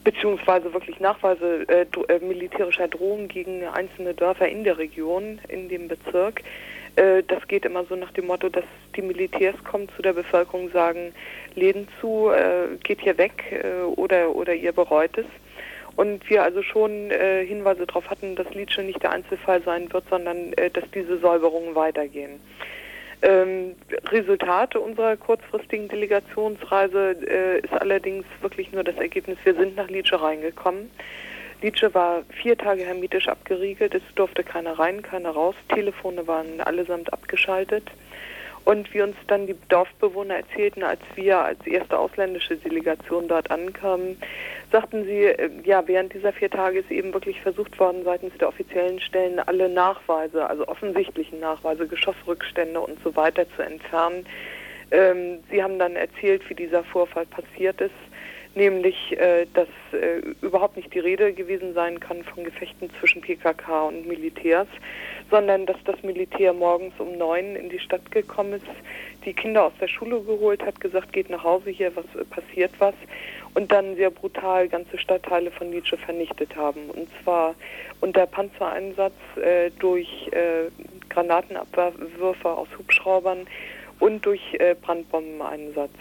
[0.04, 5.70] beziehungsweise wirklich Nachweise äh, dro äh, militärischer Drohungen gegen einzelne Dörfer in der Region, in
[5.70, 6.42] dem Bezirk.
[6.96, 10.70] Äh, das geht immer so nach dem Motto, dass die Militärs kommen zu der Bevölkerung,
[10.72, 11.14] sagen,
[11.56, 15.26] Läden zu, äh, geht hier weg äh, oder, oder ihr bereut es.
[16.02, 20.04] Und wir also schon äh, Hinweise darauf hatten, dass Lietsche nicht der Einzelfall sein wird,
[20.10, 22.40] sondern äh, dass diese Säuberungen weitergehen.
[23.22, 23.76] Ähm,
[24.10, 30.20] Resultate unserer kurzfristigen Delegationsreise äh, ist allerdings wirklich nur das Ergebnis, wir sind nach Lietsche
[30.20, 30.90] reingekommen.
[31.62, 37.14] Lietsche war vier Tage hermetisch abgeriegelt, es durfte keiner rein, keiner raus, Telefone waren allesamt
[37.14, 37.84] abgeschaltet.
[38.64, 44.18] Und wie uns dann die Dorfbewohner erzählten, als wir als erste ausländische Delegation dort ankamen,
[44.72, 48.48] sagten sie, äh, ja, während dieser vier Tage ist eben wirklich versucht worden, seitens der
[48.48, 54.26] offiziellen Stellen alle Nachweise, also offensichtlichen Nachweise, Geschossrückstände und so weiter zu entfernen.
[54.92, 57.92] Ähm, sie haben dann erzählt, wie dieser Vorfall passiert ist
[58.56, 63.88] nämlich äh, dass äh, überhaupt nicht die Rede gewesen sein kann von Gefechten zwischen PKK
[63.88, 64.68] und Militärs,
[65.30, 68.66] sondern dass das Militär morgens um neun in die Stadt gekommen ist,
[69.26, 72.72] die Kinder aus der Schule geholt hat, gesagt, geht nach Hause hier, was äh, passiert
[72.80, 72.96] was
[73.54, 76.90] und dann sehr brutal ganze Stadtteile von Nietzsche vernichtet haben.
[76.90, 77.56] Und zwar
[78.00, 80.70] unter Panzereinsatz äh, durch äh,
[81.10, 83.48] Granatenabwürfe aus Hubschraubern
[84.00, 85.92] und durch äh, Brandbombeneinsatz.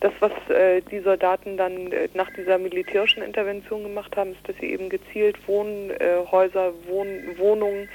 [0.00, 4.56] Das, was äh, die Soldaten dann äh, nach dieser militärischen Intervention gemacht haben, ist, dass
[4.60, 7.88] sie eben gezielt Wohnhäuser, äh, Wohn Wohnungen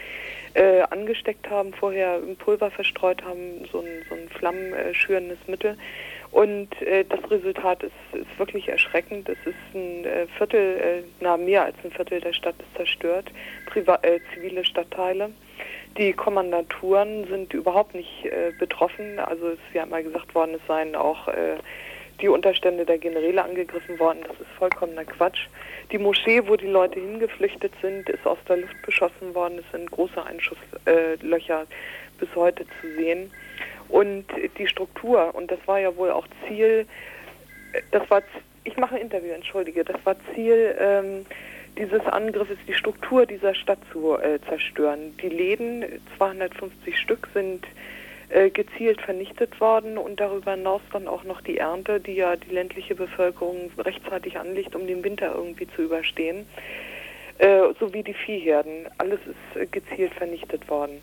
[0.53, 5.77] äh, angesteckt haben, vorher Pulver verstreut haben, so ein, so ein flammenschürendes Mittel.
[6.31, 9.27] Und äh, das Resultat ist, ist wirklich erschreckend.
[9.27, 13.29] Es ist ein äh, Viertel, äh, na mehr als ein Viertel der Stadt ist zerstört,
[13.65, 15.31] Priva äh, zivile Stadtteile.
[15.97, 19.19] Die Kommandaturen sind überhaupt nicht äh, betroffen.
[19.19, 21.57] Also es ist ja immer gesagt worden, es seien auch äh,
[22.21, 24.19] die Unterstände der Generäle angegriffen worden.
[24.27, 25.47] Das ist vollkommener Quatsch.
[25.91, 29.59] Die Moschee, wo die Leute hingeflüchtet sind, ist aus der Luft beschossen worden.
[29.59, 31.65] Es sind große Einschusslöcher
[32.19, 33.31] bis heute zu sehen.
[33.89, 34.25] Und
[34.57, 36.85] die Struktur, und das war ja wohl auch Ziel,
[37.91, 38.21] das war,
[38.63, 41.25] ich mache ein Interview, entschuldige, das war Ziel ähm,
[41.77, 45.17] dieses Angriffes, die Struktur dieser Stadt zu äh, zerstören.
[45.21, 45.85] Die Läden,
[46.17, 47.65] 250 Stück, sind
[48.31, 52.49] äh, gezielt vernichtet worden und darüber hinaus dann auch noch die Ernte, die ja die
[52.49, 56.45] ländliche Bevölkerung rechtzeitig anlegt, um den Winter irgendwie zu überstehen,
[57.39, 58.87] äh, sowie die Viehherden.
[58.97, 61.01] Alles ist äh, gezielt vernichtet worden.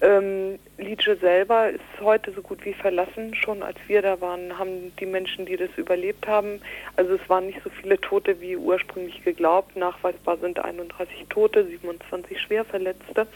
[0.00, 3.34] Ähm, Liege selber ist heute so gut wie verlassen.
[3.34, 6.60] Schon als wir da waren, haben die Menschen, die das überlebt haben,
[6.96, 9.76] also es waren nicht so viele Tote wie ursprünglich geglaubt.
[9.76, 13.26] Nachweisbar sind 31 Tote, 27 Schwerverletzte.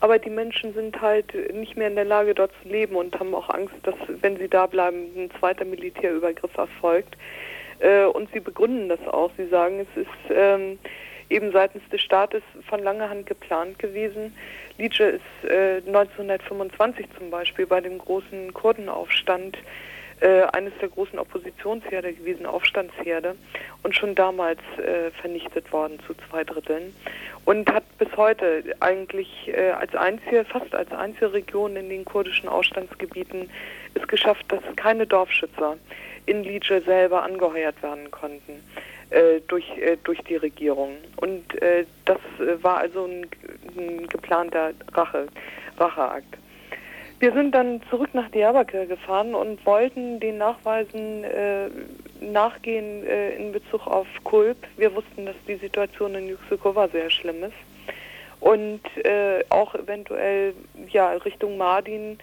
[0.00, 3.34] Aber die Menschen sind halt nicht mehr in der Lage, dort zu leben und haben
[3.34, 7.16] auch Angst, dass, wenn sie da bleiben, ein zweiter Militärübergriff erfolgt.
[7.80, 9.30] Äh, und sie begründen das auch.
[9.36, 10.78] Sie sagen, es ist ähm,
[11.30, 14.34] eben seitens des Staates von langer Hand geplant gewesen,
[14.78, 19.56] Lice ist äh, 1925 zum Beispiel bei dem großen Kurdenaufstand
[20.20, 23.34] äh, eines der großen Oppositionsherde gewesen, Aufstandsherde,
[23.82, 26.94] und schon damals äh, vernichtet worden zu zwei Dritteln
[27.44, 32.48] und hat bis heute eigentlich äh, als einzige, fast als einzige Region in den kurdischen
[32.48, 33.50] Aufstandsgebieten
[33.94, 35.76] es geschafft, dass keine Dorfschützer
[36.26, 38.62] in Lice selber angeheuert werden konnten.
[39.10, 40.96] Äh, durch, äh, durch die Regierung.
[41.16, 43.26] Und äh, das äh, war also ein,
[43.76, 45.26] ein, geplanter Rache,
[45.76, 46.38] Racheakt.
[47.20, 51.68] Wir sind dann zurück nach Diyarbakir gefahren und wollten den Nachweisen äh,
[52.20, 54.56] nachgehen äh, in Bezug auf Kulp.
[54.78, 57.54] Wir wussten, dass die Situation in Yuksukowa sehr schlimm ist.
[58.40, 58.82] Und
[59.48, 60.52] auch eventuell
[60.90, 62.18] ja, Richtung Mardin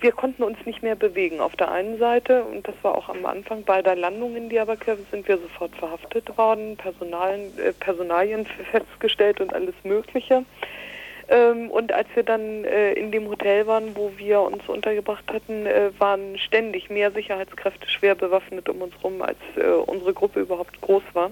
[0.00, 1.40] wir konnten uns nicht mehr bewegen.
[1.40, 4.98] Auf der einen Seite, und das war auch am Anfang bei der Landung in Diyarbakir,
[5.10, 10.44] sind wir sofort verhaftet worden, Personalien, äh, Personalien festgestellt und alles Mögliche.
[11.28, 15.66] Ähm, und als wir dann äh, in dem Hotel waren, wo wir uns untergebracht hatten,
[15.66, 20.80] äh, waren ständig mehr Sicherheitskräfte schwer bewaffnet um uns herum, als äh, unsere Gruppe überhaupt
[20.80, 21.30] groß war.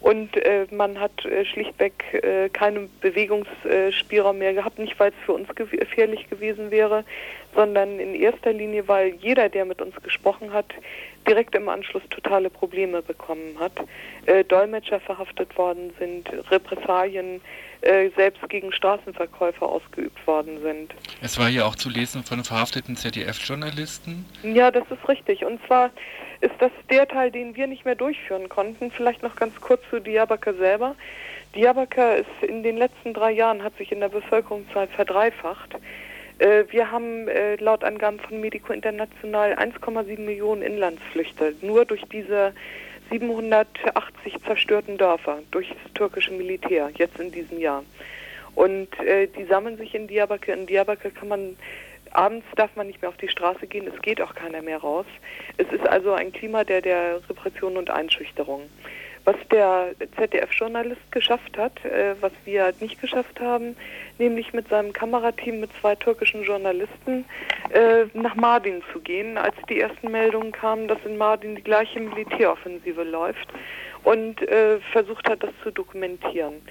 [0.00, 1.92] Und äh, man hat äh, schlichtweg
[2.22, 7.04] äh, keinen Bewegungsspielraum mehr gehabt, nicht weil es für uns gefährlich gewesen wäre,
[7.54, 10.72] sondern in erster Linie, weil jeder, der mit uns gesprochen hat,
[11.28, 13.72] direkt im Anschluss totale Probleme bekommen hat.
[14.26, 17.40] Äh, Dolmetscher verhaftet worden sind, Repressalien
[17.82, 20.94] äh, selbst gegen Straßenverkäufer ausgeübt worden sind.
[21.22, 24.24] Es war ja auch zu lesen von verhafteten ZDF-Journalisten.
[24.42, 25.44] Ja, das ist richtig.
[25.44, 25.90] Und zwar
[26.40, 28.90] ist das der Teil, den wir nicht mehr durchführen konnten.
[28.90, 30.96] Vielleicht noch ganz kurz zu Diyarbakir selber.
[31.54, 35.76] Diyarbakir ist in den letzten drei Jahren hat sich in der Bevölkerungszahl verdreifacht.
[36.38, 42.54] Äh, wir haben äh, laut Angaben von Medico International 1,7 Millionen Inlandsflüchte nur durch diese
[43.10, 47.84] 780 zerstörten Dörfer durch das türkische Militär, jetzt in diesem Jahr.
[48.54, 50.54] Und äh, die sammeln sich in Diyarbakir.
[50.54, 51.56] In Diyarbakir kann man,
[52.12, 55.06] abends darf man nicht mehr auf die Straße gehen, es geht auch keiner mehr raus.
[55.56, 58.62] Es ist also ein Klima der, der Repression und Einschüchterung.
[59.24, 63.76] Was der ZDF-Journalist geschafft hat, äh, was wir nicht geschafft haben,
[64.18, 67.26] nämlich mit seinem Kamerateam mit zwei türkischen Journalisten
[67.70, 72.00] äh, nach Mardin zu gehen, als die ersten Meldungen kamen, dass in Mardin die gleiche
[72.00, 73.48] Militäroffensive läuft
[74.04, 76.62] und äh, versucht hat, das zu dokumentieren.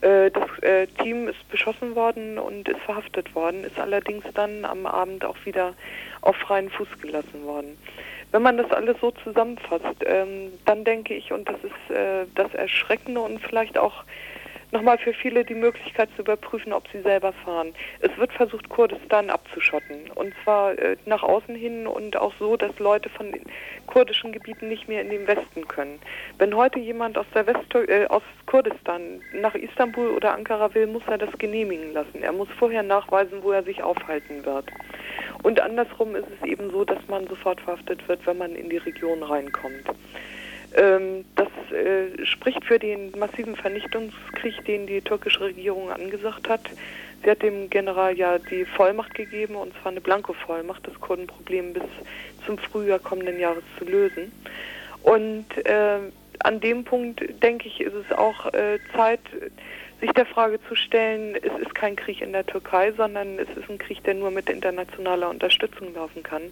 [0.00, 4.86] Äh, das äh, Team ist beschossen worden und ist verhaftet worden, ist allerdings dann am
[4.86, 5.74] Abend auch wieder
[6.20, 7.76] auf freien Fuß gelassen worden.
[8.30, 12.52] Wenn man das alles so zusammenfasst, ähm, dann denke ich, und das ist äh, das
[12.54, 14.04] Erschreckende und vielleicht auch
[14.72, 17.72] nochmal für viele die Möglichkeit zu überprüfen, ob sie selber fahren.
[18.00, 20.10] Es wird versucht, Kurdistan abzuschotten.
[20.14, 23.32] Und zwar äh, nach außen hin und auch so, dass Leute von
[23.86, 25.98] kurdischen Gebieten nicht mehr in den Westen können.
[26.38, 31.02] Wenn heute jemand aus, der West äh, aus Kurdistan nach Istanbul oder Ankara will, muss
[31.06, 32.22] er das genehmigen lassen.
[32.22, 34.66] Er muss vorher nachweisen, wo er sich aufhalten wird.
[35.42, 38.78] Und andersrum ist es eben so, dass man sofort verhaftet wird, wenn man in die
[38.78, 39.84] Region reinkommt.
[40.74, 46.62] Ähm, das äh, spricht für den massiven Vernichtungskrieg, den die türkische Regierung angesagt hat.
[47.22, 51.82] Sie hat dem General ja die Vollmacht gegeben, und zwar eine Blanko-Vollmacht, das Kurdenproblem bis
[52.46, 54.30] zum Frühjahr kommenden Jahres zu lösen.
[55.02, 55.98] Und äh,
[56.40, 59.20] an dem Punkt, denke ich, ist es auch äh, Zeit,
[60.00, 63.68] sich der Frage zu stellen, es ist kein Krieg in der Türkei, sondern es ist
[63.68, 66.42] ein Krieg, der nur mit internationaler Unterstützung laufen kann,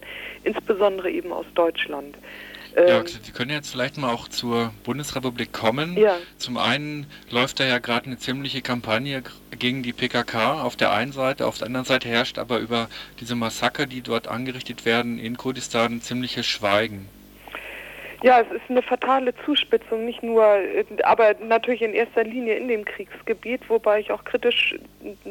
[0.43, 2.17] insbesondere eben aus Deutschland.
[2.77, 5.97] Ja, ähm, Sie können jetzt vielleicht mal auch zur Bundesrepublik kommen.
[5.97, 6.16] Ja.
[6.37, 9.22] Zum einen läuft da ja gerade eine ziemliche Kampagne
[9.59, 13.35] gegen die PKK auf der einen Seite, auf der anderen Seite herrscht aber über diese
[13.35, 17.09] Massaker, die dort angerichtet werden in Kurdistan, ein ziemliches Schweigen.
[18.22, 20.45] Ja, es ist eine fatale Zuspitzung, nicht nur,
[21.05, 24.74] aber natürlich in erster Linie in dem Kriegsgebiet, wobei ich auch kritisch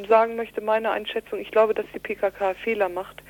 [0.08, 3.22] sagen möchte, meine Einschätzung, ich glaube, dass die PKK Fehler macht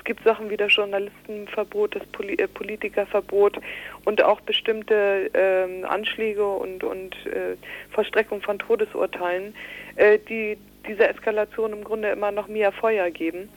[0.00, 3.60] es gibt Sachen wie das Journalistenverbot, das Poli äh, Politikerverbot
[4.06, 7.56] und auch bestimmte äh, Anschläge und, und äh,
[7.90, 9.54] Vollstreckung von Todesurteilen,
[9.96, 10.56] äh, die
[10.88, 13.50] dieser Eskalation im Grunde immer noch mehr Feuer geben.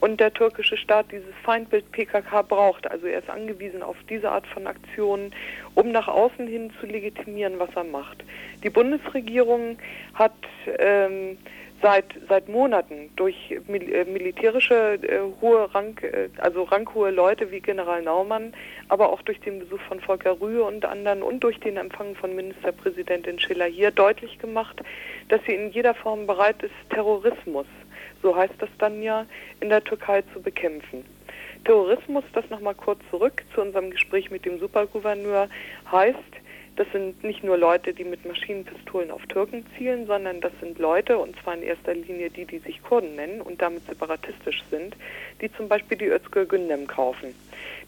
[0.00, 2.90] Und der türkische Staat dieses Feindbild PKK braucht.
[2.90, 5.34] Also er ist angewiesen auf diese Art von Aktionen,
[5.74, 8.24] um nach außen hin zu legitimieren, was er macht.
[8.64, 9.76] Die Bundesregierung
[10.14, 10.32] hat
[10.78, 11.36] ähm,
[11.82, 17.60] seit seit Monaten durch mil äh, militärische äh, hohe Rang, äh, also ranghohe Leute wie
[17.60, 18.52] General Naumann,
[18.88, 22.34] aber auch durch den Besuch von Volker Rühe und anderen und durch den Empfang von
[22.34, 24.80] Ministerpräsidentin Schiller hier deutlich gemacht,
[25.28, 27.66] dass sie in jeder Form bereit ist, Terrorismus,
[28.22, 29.26] so heißt das dann ja,
[29.60, 31.04] in der Türkei zu bekämpfen.
[31.64, 35.48] Terrorismus, das nochmal kurz zurück zu unserem Gespräch mit dem Supergouverneur,
[35.90, 36.18] heißt,
[36.80, 41.18] das sind nicht nur Leute, die mit Maschinenpistolen auf Türken zielen, sondern das sind Leute,
[41.18, 44.96] und zwar in erster Linie die, die sich Kurden nennen und damit separatistisch sind,
[45.42, 47.34] die zum Beispiel die Özgür Gündem kaufen.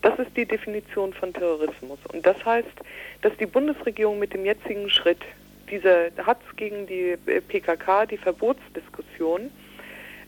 [0.03, 2.01] Das ist die Definition von Terrorismus.
[2.12, 2.68] Und das heißt,
[3.22, 5.22] dass die Bundesregierung mit dem jetzigen Schritt
[5.70, 7.16] diese Hatz gegen die
[7.49, 9.51] PKK, die Verbotsdiskussion,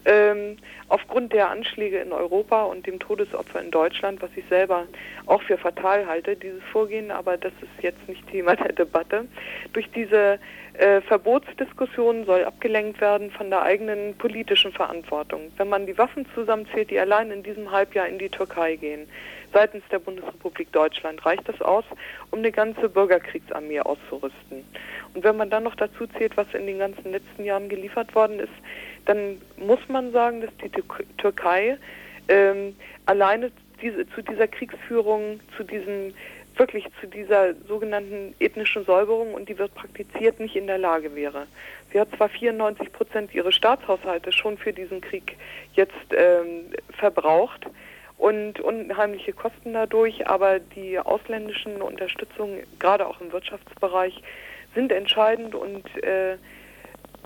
[0.04, 0.56] ähm,
[0.88, 4.86] aufgrund der Anschläge in Europa und dem Todesopfer in Deutschland, was ich selber
[5.26, 9.26] auch für fatal halte, dieses Vorgehen, aber das ist jetzt nicht Thema der Debatte,
[9.72, 10.38] durch diese
[10.74, 15.52] äh, Verbotsdiskussion soll abgelenkt werden von der eigenen politischen Verantwortung.
[15.56, 19.08] Wenn man die Waffen zusammenzählt, die allein in diesem Halbjahr in die Türkei gehen,
[19.52, 21.84] seitens der Bundesrepublik Deutschland, reicht das aus,
[22.32, 24.64] um eine ganze Bürgerkriegsarmee auszurüsten.
[25.14, 28.40] Und wenn man dann noch dazu zählt, was in den ganzen letzten Jahren geliefert worden
[28.40, 28.52] ist,
[29.06, 30.70] dann muss man sagen, dass die
[31.18, 31.78] Türkei
[32.28, 32.74] ähm,
[33.06, 33.50] alleine
[33.82, 36.14] diese, zu dieser Kriegsführung, zu diesem
[36.56, 41.46] wirklich zu dieser sogenannten ethnischen Säuberung und die wird praktiziert, nicht in der Lage wäre.
[41.92, 45.36] Sie hat zwar 94 Prozent ihres Staatshaushaltes schon für diesen Krieg
[45.74, 47.66] jetzt ähm, verbraucht
[48.18, 54.22] und unheimliche Kosten dadurch, aber die ausländischen Unterstützungen, gerade auch im Wirtschaftsbereich,
[54.74, 56.36] sind entscheidend und äh,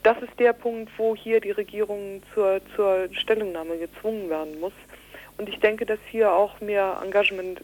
[0.03, 4.73] das ist der Punkt, wo hier die Regierung zur, zur Stellungnahme gezwungen werden muss.
[5.37, 7.61] Und ich denke, dass hier auch mehr Engagement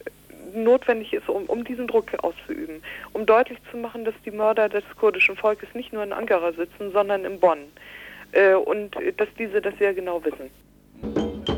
[0.53, 2.83] notwendig ist, um, um diesen Druck auszuüben,
[3.13, 6.91] um deutlich zu machen, dass die Mörder des kurdischen Volkes nicht nur in Ankara sitzen,
[6.91, 7.59] sondern in Bonn.
[8.31, 10.49] Äh, und dass diese das sehr genau wissen.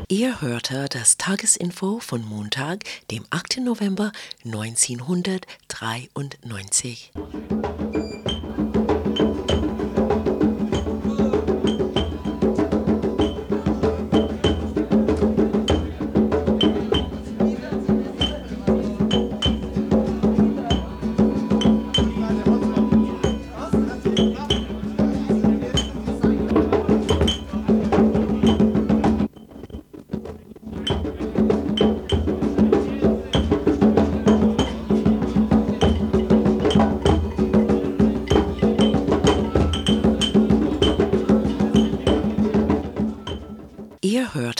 [0.08, 3.58] Ihr hörte das Tagesinfo von Montag, dem 8.
[3.58, 4.10] November
[4.44, 7.12] 1993.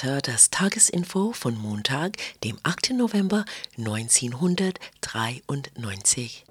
[0.09, 2.95] hörte das Tagesinfo von Montag, dem 8.
[2.95, 3.45] November
[3.77, 6.47] 1993.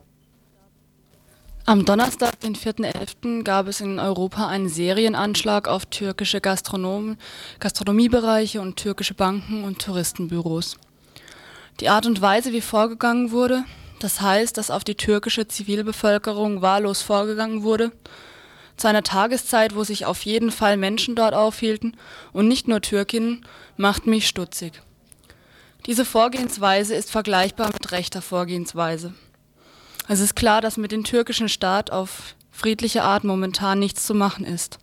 [1.66, 7.18] Am Donnerstag, den 4.11., gab es in Europa einen Serienanschlag auf türkische Gastronomen,
[7.60, 10.78] Gastronomiebereiche und türkische Banken und Touristenbüros.
[11.80, 13.64] Die Art und Weise, wie vorgegangen wurde,
[14.00, 17.92] das heißt, dass auf die türkische Zivilbevölkerung wahllos vorgegangen wurde,
[18.78, 21.98] zu einer Tageszeit, wo sich auf jeden Fall Menschen dort aufhielten
[22.32, 24.82] und nicht nur Türkinnen, macht mich stutzig.
[25.86, 29.14] Diese Vorgehensweise ist vergleichbar mit rechter Vorgehensweise.
[30.08, 34.46] Es ist klar, dass mit dem türkischen Staat auf friedliche Art momentan nichts zu machen
[34.46, 34.80] ist.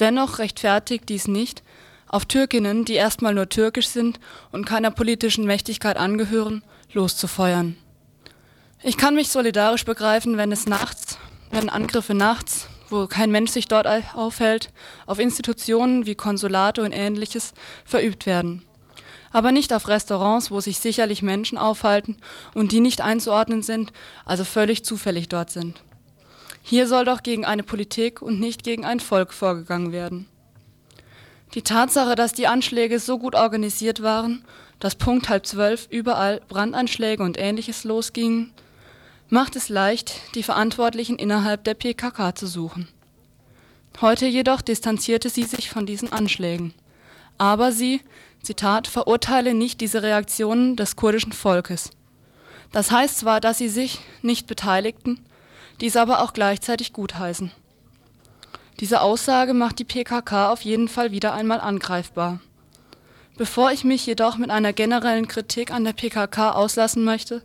[0.00, 1.62] Dennoch rechtfertigt dies nicht,
[2.08, 4.20] auf Türkinnen, die erstmal nur türkisch sind
[4.52, 6.62] und keiner politischen Mächtigkeit angehören,
[6.92, 7.76] loszufeuern.
[8.82, 11.18] Ich kann mich solidarisch begreifen, wenn es nachts,
[11.50, 14.72] wenn Angriffe nachts, wo kein Mensch sich dort aufhält,
[15.06, 17.52] auf Institutionen wie Konsulate und ähnliches
[17.84, 18.62] verübt werden.
[19.32, 22.16] Aber nicht auf Restaurants, wo sich sicherlich Menschen aufhalten
[22.54, 23.92] und die nicht einzuordnen sind,
[24.24, 25.82] also völlig zufällig dort sind.
[26.62, 30.28] Hier soll doch gegen eine Politik und nicht gegen ein Volk vorgegangen werden.
[31.54, 34.44] Die Tatsache, dass die Anschläge so gut organisiert waren,
[34.80, 38.52] dass Punkt halb zwölf überall Brandanschläge und ähnliches losgingen,
[39.34, 42.86] macht es leicht, die Verantwortlichen innerhalb der PKK zu suchen.
[44.00, 46.72] Heute jedoch distanzierte sie sich von diesen Anschlägen.
[47.36, 48.00] Aber sie,
[48.44, 51.90] Zitat, verurteile nicht diese Reaktionen des kurdischen Volkes.
[52.70, 55.18] Das heißt zwar, dass sie sich nicht beteiligten,
[55.80, 57.50] dies aber auch gleichzeitig gutheißen.
[58.78, 62.38] Diese Aussage macht die PKK auf jeden Fall wieder einmal angreifbar.
[63.36, 67.42] Bevor ich mich jedoch mit einer generellen Kritik an der PKK auslassen möchte,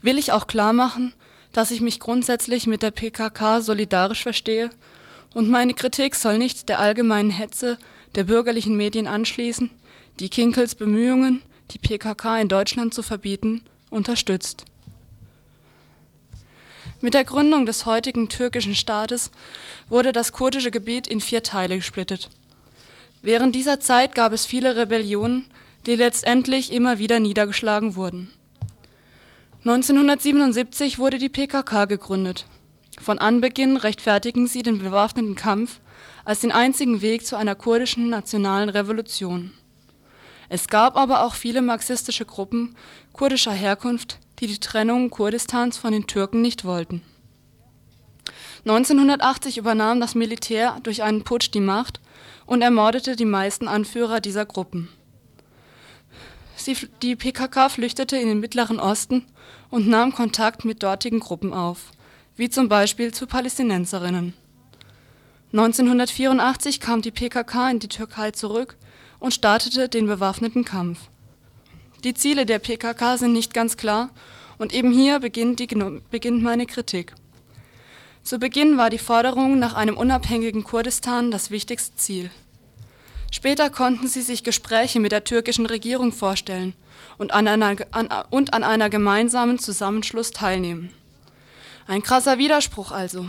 [0.00, 1.12] will ich auch klar machen,
[1.56, 4.68] dass ich mich grundsätzlich mit der PKK solidarisch verstehe
[5.32, 7.78] und meine Kritik soll nicht der allgemeinen Hetze
[8.14, 9.70] der bürgerlichen Medien anschließen,
[10.20, 11.40] die Kinkels Bemühungen,
[11.70, 14.66] die PKK in Deutschland zu verbieten, unterstützt.
[17.00, 19.30] Mit der Gründung des heutigen türkischen Staates
[19.88, 22.28] wurde das kurdische Gebiet in vier Teile gesplittet.
[23.22, 25.46] Während dieser Zeit gab es viele Rebellionen,
[25.86, 28.30] die letztendlich immer wieder niedergeschlagen wurden.
[29.68, 32.46] 1977 wurde die PKK gegründet.
[33.00, 35.80] Von Anbeginn rechtfertigen sie den bewaffneten Kampf
[36.24, 39.50] als den einzigen Weg zu einer kurdischen nationalen Revolution.
[40.48, 42.76] Es gab aber auch viele marxistische Gruppen
[43.12, 47.02] kurdischer Herkunft, die die Trennung Kurdistans von den Türken nicht wollten.
[48.66, 52.00] 1980 übernahm das Militär durch einen Putsch die Macht
[52.46, 54.88] und ermordete die meisten Anführer dieser Gruppen.
[56.54, 59.26] Sie, die PKK flüchtete in den Mittleren Osten
[59.70, 61.92] und nahm Kontakt mit dortigen Gruppen auf,
[62.36, 64.34] wie zum Beispiel zu Palästinenserinnen.
[65.52, 68.76] 1984 kam die PKK in die Türkei zurück
[69.18, 70.98] und startete den bewaffneten Kampf.
[72.04, 74.10] Die Ziele der PKK sind nicht ganz klar
[74.58, 75.68] und eben hier beginnt, die,
[76.10, 77.14] beginnt meine Kritik.
[78.22, 82.30] Zu Beginn war die Forderung nach einem unabhängigen Kurdistan das wichtigste Ziel.
[83.30, 86.74] Später konnten sie sich Gespräche mit der türkischen Regierung vorstellen
[87.18, 90.92] und an einer, an, und an einer gemeinsamen Zusammenschluss teilnehmen.
[91.86, 93.26] Ein krasser Widerspruch also.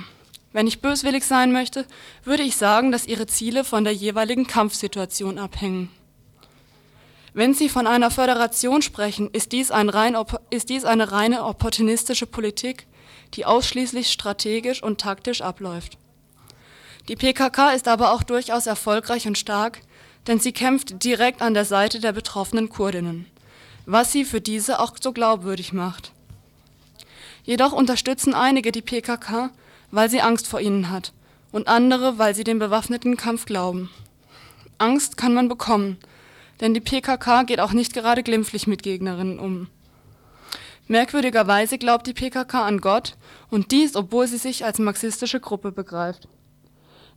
[0.51, 1.85] Wenn ich böswillig sein möchte,
[2.23, 5.89] würde ich sagen, dass ihre Ziele von der jeweiligen Kampfsituation abhängen.
[7.33, 10.17] Wenn Sie von einer Föderation sprechen, ist dies, ein rein,
[10.49, 12.87] ist dies eine reine opportunistische Politik,
[13.35, 15.99] die ausschließlich strategisch und taktisch abläuft.
[17.07, 19.81] Die PKK ist aber auch durchaus erfolgreich und stark,
[20.25, 23.27] denn sie kämpft direkt an der Seite der betroffenen Kurdinnen
[23.87, 26.11] was sie für diese auch so glaubwürdig macht.
[27.43, 29.49] Jedoch unterstützen einige die PKK,
[29.89, 31.13] weil sie Angst vor ihnen hat
[31.53, 33.89] und andere, weil sie dem bewaffneten Kampf glauben.
[34.77, 35.97] Angst kann man bekommen,
[36.59, 39.69] denn die PKK geht auch nicht gerade glimpflich mit Gegnerinnen um.
[40.87, 43.15] Merkwürdigerweise glaubt die PKK an Gott
[43.49, 46.27] und dies, obwohl sie sich als marxistische Gruppe begreift.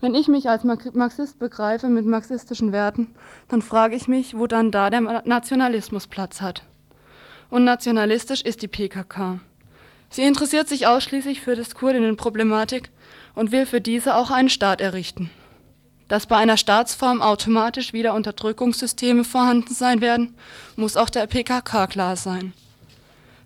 [0.00, 3.14] Wenn ich mich als Marxist begreife mit marxistischen Werten,
[3.48, 6.62] dann frage ich mich, wo dann da der Nationalismus Platz hat.
[7.50, 9.40] Und nationalistisch ist die PKK.
[10.08, 12.90] Sie interessiert sich ausschließlich für das Kurdinnenproblematik
[13.34, 15.30] und will für diese auch einen Staat errichten.
[16.08, 20.34] Dass bei einer Staatsform automatisch wieder Unterdrückungssysteme vorhanden sein werden,
[20.76, 22.52] muss auch der PKK klar sein.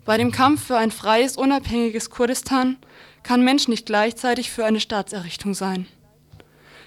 [0.05, 2.76] Bei dem Kampf für ein freies, unabhängiges Kurdistan
[3.22, 5.86] kann Mensch nicht gleichzeitig für eine Staatserrichtung sein.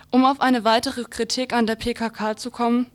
[0.10, 2.88] Um auf eine weitere Kritik an der PKK zu kommen,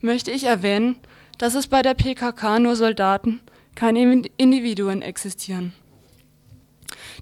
[0.00, 0.96] möchte ich erwähnen,
[1.38, 3.40] dass es bei der PKK nur Soldaten,
[3.74, 5.72] keine Individuen existieren.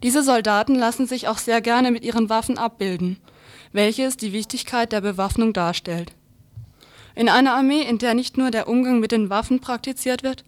[0.03, 3.19] Diese Soldaten lassen sich auch sehr gerne mit ihren Waffen abbilden,
[3.73, 6.13] welches die Wichtigkeit der Bewaffnung darstellt.
[7.15, 10.45] In einer Armee, in der nicht nur der Umgang mit den Waffen praktiziert wird,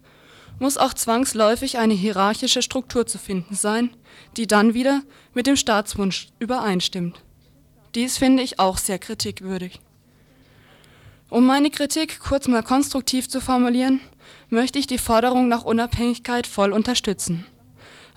[0.59, 3.91] muss auch zwangsläufig eine hierarchische Struktur zu finden sein,
[4.37, 5.01] die dann wieder
[5.33, 7.21] mit dem Staatswunsch übereinstimmt.
[7.97, 9.79] Dies finde ich auch sehr kritikwürdig.
[11.31, 14.01] Um meine Kritik kurz mal konstruktiv zu formulieren,
[14.51, 17.47] möchte ich die Forderung nach Unabhängigkeit voll unterstützen.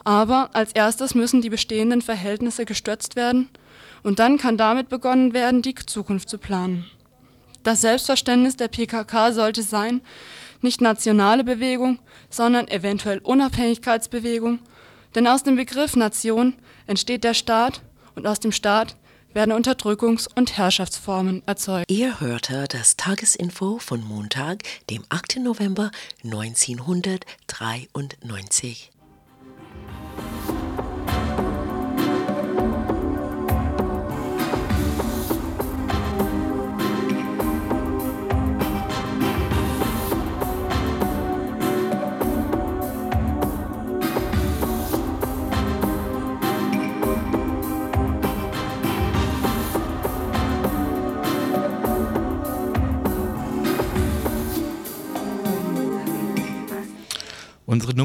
[0.04, 3.48] Aber als erstes müssen die bestehenden Verhältnisse gestürzt werden
[4.02, 6.84] und dann kann damit begonnen werden, die Zukunft zu planen.
[7.62, 10.02] Das Selbstverständnis der PKK sollte sein,
[10.60, 14.58] nicht nationale Bewegung, sondern eventuell Unabhängigkeitsbewegung,
[15.14, 16.52] denn aus dem Begriff Nation
[16.86, 17.80] entsteht der Staat
[18.14, 18.96] und aus dem Staat
[19.32, 21.88] werden Unterdrückungs- und Herrschaftsformen erzeugt.
[21.90, 25.40] Ihr hörte das Tagesinfo von Montag, dem 8.
[25.40, 25.90] November
[26.24, 28.90] 1993.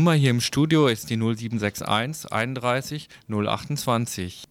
[0.05, 4.43] Nummer hier im Studio ist die 0761 31 028.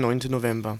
[0.00, 0.20] 9.
[0.28, 0.78] November.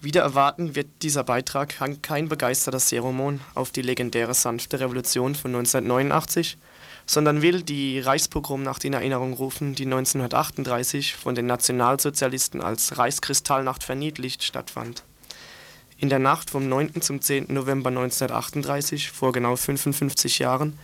[0.00, 6.58] Wieder erwarten wird dieser Beitrag kein begeisterter Seromon auf die legendäre sanfte Revolution von 1989,
[7.06, 14.42] sondern will die Reichspogromnacht in Erinnerung rufen, die 1938 von den Nationalsozialisten als Reichskristallnacht verniedlicht
[14.42, 15.04] stattfand.
[15.96, 17.00] In der Nacht vom 9.
[17.00, 17.46] zum 10.
[17.48, 20.78] November 1938, vor genau 55 Jahren,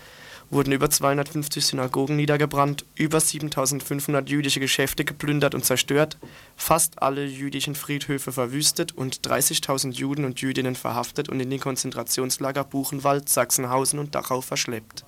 [0.51, 6.19] wurden über 250 Synagogen niedergebrannt, über 7500 jüdische Geschäfte geplündert und zerstört,
[6.57, 12.65] fast alle jüdischen Friedhöfe verwüstet und 30.000 Juden und Jüdinnen verhaftet und in die Konzentrationslager
[12.65, 15.05] Buchenwald, Sachsenhausen und Dachau verschleppt.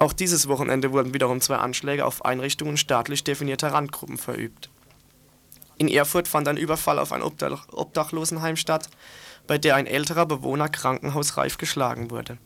[0.00, 4.68] Auch dieses Wochenende wurden wiederum zwei Anschläge auf Einrichtungen staatlich definierter Randgruppen verübt.
[5.78, 8.88] In Erfurt fand ein Überfall auf ein Obdachlosenheim statt,
[9.46, 12.38] bei der ein älterer Bewohner krankenhausreif geschlagen wurde.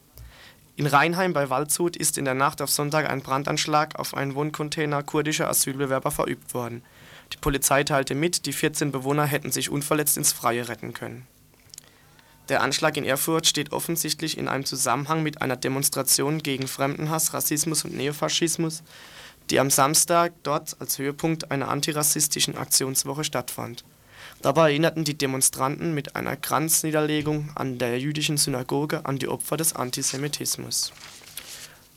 [0.78, 5.02] In Rheinheim bei Waldshut ist in der Nacht auf Sonntag ein Brandanschlag auf einen Wohncontainer
[5.02, 6.84] kurdischer Asylbewerber verübt worden.
[7.32, 11.26] Die Polizei teilte mit, die 14 Bewohner hätten sich unverletzt ins Freie retten können.
[12.48, 17.84] Der Anschlag in Erfurt steht offensichtlich in einem Zusammenhang mit einer Demonstration gegen Fremdenhass, Rassismus
[17.84, 18.84] und Neofaschismus,
[19.50, 23.82] die am Samstag dort als Höhepunkt einer antirassistischen Aktionswoche stattfand
[24.42, 29.74] Dabei erinnerten die Demonstranten mit einer Kranzniederlegung an der jüdischen Synagoge an die Opfer des
[29.74, 30.92] Antisemitismus.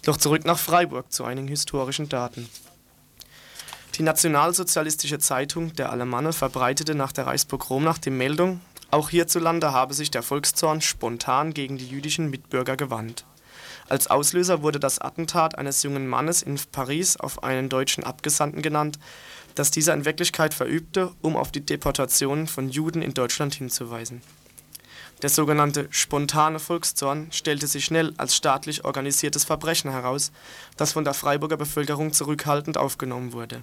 [0.04, 2.50] Doch zurück nach Freiburg zu einigen historischen Daten.
[3.96, 10.10] Die nationalsozialistische Zeitung Der Alemanne verbreitete nach der Reichspogromnacht die Meldung, auch hierzulande habe sich
[10.10, 13.26] der Volkszorn spontan gegen die jüdischen Mitbürger gewandt.
[13.88, 18.98] Als Auslöser wurde das Attentat eines jungen Mannes in Paris auf einen deutschen Abgesandten genannt,
[19.62, 24.24] das dieser in Wirklichkeit verübte, um auf die Deportation von Juden in Deutschland hinzuweisen.
[25.22, 30.32] Der sogenannte spontane Volkszorn stellte sich schnell als staatlich organisiertes Verbrechen heraus,
[30.78, 33.62] das von der Freiburger Bevölkerung zurückhaltend aufgenommen wurde.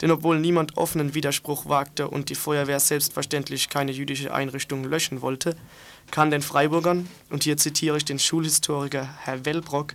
[0.00, 5.56] Denn obwohl niemand offenen Widerspruch wagte und die Feuerwehr selbstverständlich keine jüdische Einrichtung löschen wollte,
[6.10, 9.92] kann den Freiburgern, und hier zitiere ich den Schulhistoriker Herr Wellbrock,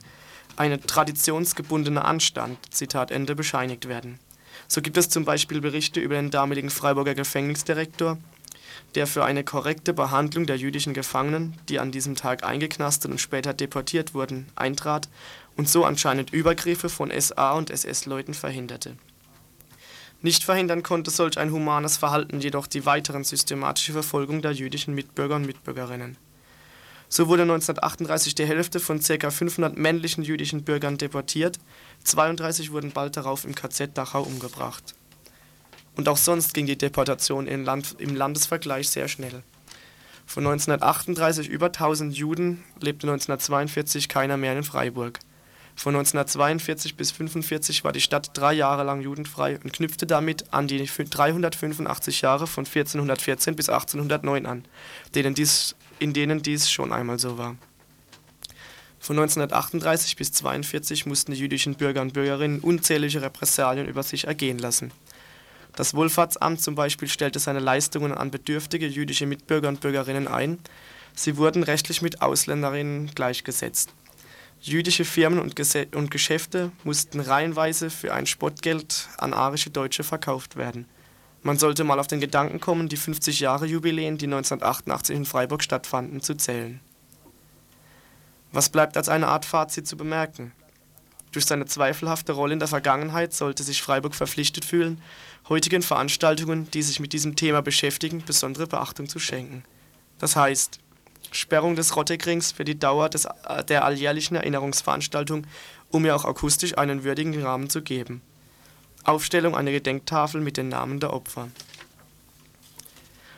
[0.58, 4.20] eine traditionsgebundene Anstand, Zitat Ende, bescheinigt werden
[4.70, 8.20] so gibt es zum Beispiel Berichte über den damaligen Freiburger Gefängnisdirektor,
[8.94, 13.54] der für eine korrekte Behandlung der jüdischen Gefangenen, die an diesem Tag eingeknastet und später
[13.54, 15.10] deportiert wurden, eintrat
[15.58, 18.96] und so anscheinend Übergriffe von SA und SS-Leuten verhinderte.
[20.22, 25.38] Nicht verhindern konnte solch ein humanes Verhalten jedoch die weiteren systematische Verfolgung der jüdischen Mitbürger
[25.38, 26.16] und Mitbürgerinnen.
[27.12, 29.32] So wurde 1938 die Hälfte von ca.
[29.32, 31.58] 500 männlichen jüdischen Bürgern deportiert,
[32.04, 34.96] 32 wurden bald darauf im KZ Dachau umgebracht
[36.00, 39.44] und auch sonst ging die Deportation im, Land, im Landesvergleich sehr schnell.
[40.26, 45.20] Von 1938 über 1000 Juden lebte 1942 keiner mehr in Freiburg.
[45.76, 50.68] Von 1942 bis 1945 war die Stadt drei Jahre lang judenfrei und knüpfte damit an
[50.68, 54.66] die 385 Jahre von 1414 bis 1809 an,
[55.16, 57.58] denen dies, in denen dies schon einmal so war.
[59.00, 64.60] Von 1938 bis 1942 mussten die jüdischen Bürger und Bürgerinnen unzählige Repressalien über sich ergehen
[64.60, 64.92] lassen.
[65.76, 70.60] Das Wohlfahrtsamt zum Beispiel stellte seine Leistungen an bedürftige jüdische Mitbürger und Bürgerinnen ein.
[71.16, 73.94] Sie wurden rechtlich mit Ausländerinnen gleichgesetzt.
[74.62, 80.58] Jüdische Firmen und, Ges und Geschäfte mussten reihenweise für ein Spottgeld an arische Deutsche verkauft
[80.58, 80.86] werden.
[81.42, 85.64] Man sollte mal auf den Gedanken kommen, die 50 Jahre Jubiläen, die 1988 in Freiburg
[85.64, 86.82] stattfanden, zu zählen.
[88.52, 90.52] Was bleibt als eine Art Fazit zu bemerken?
[91.32, 95.02] Durch seine zweifelhafte Rolle in der Vergangenheit sollte sich Freiburg verpflichtet fühlen,
[95.48, 99.64] heutigen Veranstaltungen, die sich mit diesem Thema beschäftigen, besondere Beachtung zu schenken.
[100.18, 100.80] Das heißt,
[101.32, 105.46] Sperrung des Rottegrings für die Dauer des, äh, der alljährlichen Erinnerungsveranstaltung,
[105.90, 108.22] um ihr auch akustisch einen würdigen Rahmen zu geben.
[109.04, 111.50] Aufstellung einer Gedenktafel mit den Namen der Opfer.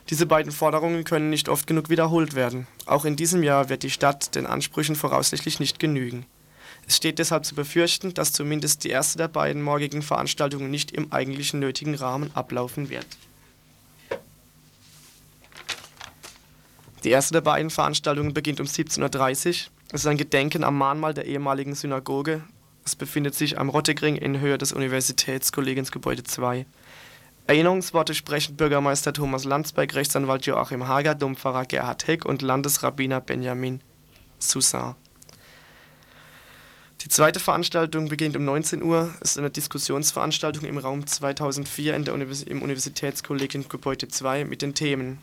[0.10, 2.68] Diese beiden Forderungen können nicht oft genug wiederholt werden.
[2.92, 6.26] Auch in diesem Jahr wird die Stadt den Ansprüchen voraussichtlich nicht genügen.
[6.86, 11.10] Es steht deshalb zu befürchten, dass zumindest die erste der beiden morgigen Veranstaltungen nicht im
[11.14, 13.08] eigentlichen nötigen Rahmen ablaufen wird.
[17.06, 19.72] Die erste der beiden Veranstaltungen beginnt um 17.30 Uhr.
[19.94, 22.44] Es ist ein Gedenken am Mahnmal der ehemaligen Synagoge.
[22.84, 26.66] Es befindet sich am Rottegring in Höhe des Universitätskollegiensgebäude 2.
[27.52, 33.82] Erinnerungsworte sprechen Bürgermeister Thomas Landsberg, Rechtsanwalt Joachim Hager, Dompfarrer Gerhard Heck und Landesrabbiner Benjamin
[34.40, 34.96] Soussan.
[37.02, 39.14] Die zweite Veranstaltung beginnt um 19 Uhr.
[39.20, 44.74] Ist eine Diskussionsveranstaltung im Raum 2004 in der Univers im Universitätskollegium Gebäude 2 mit den
[44.74, 45.22] Themen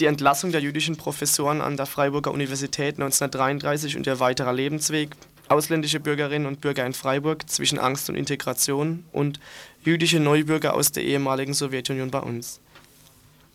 [0.00, 5.10] die Entlassung der jüdischen Professoren an der Freiburger Universität 1933 und ihr weiterer Lebensweg,
[5.48, 9.38] ausländische Bürgerinnen und Bürger in Freiburg zwischen Angst und Integration und
[9.84, 12.60] jüdische Neubürger aus der ehemaligen Sowjetunion bei uns.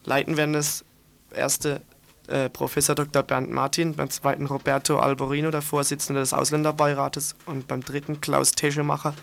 [0.06, 0.86] Leiten werden das
[1.32, 1.82] erste
[2.28, 3.24] äh, Professor Dr.
[3.24, 9.14] Bernd Martin, beim zweiten Roberto Alborino, der Vorsitzende des Ausländerbeirates, und beim dritten Klaus Teschemacher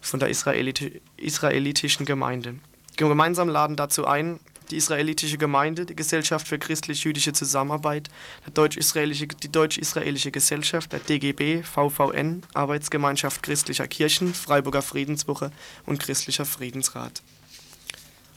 [0.00, 2.56] von der Israeliti israelitischen Gemeinde.
[2.96, 4.40] Gemeinsam laden dazu ein
[4.70, 8.08] die israelitische Gemeinde, die Gesellschaft für christlich-jüdische Zusammenarbeit,
[8.54, 15.50] Deutsch-israelische, die Deutsch-israelische Gesellschaft, der DGB, VVN, Arbeitsgemeinschaft christlicher Kirchen, Freiburger Friedenswoche
[15.86, 17.22] und Christlicher Friedensrat.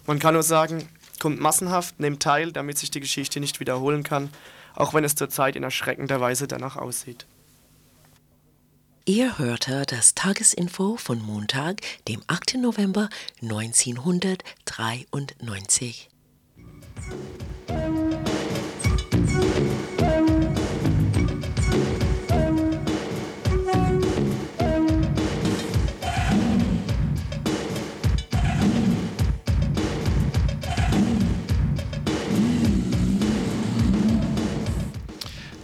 [0.07, 0.87] Man kann nur sagen,
[1.19, 4.29] kommt massenhaft, nehmt teil, damit sich die Geschichte nicht wiederholen kann,
[4.75, 7.25] auch wenn es zurzeit in erschreckender Weise danach aussieht.
[9.05, 12.59] Ihr hörte das Tagesinfo von Montag, dem 8.
[12.59, 13.09] November
[13.41, 16.10] 1993.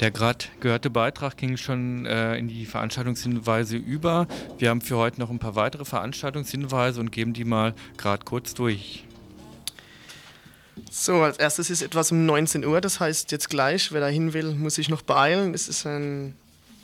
[0.08, 4.28] Der gerade gehörte Beitrag ging schon äh, in die Veranstaltungshinweise über.
[4.58, 8.54] Wir haben für heute noch ein paar weitere Veranstaltungshinweise und geben die mal gerade kurz
[8.54, 9.07] durch.
[10.90, 14.34] So, als erstes ist etwas um 19 Uhr, das heißt jetzt gleich, wer da hin
[14.34, 15.54] will, muss sich noch beeilen.
[15.54, 16.34] Es ist eine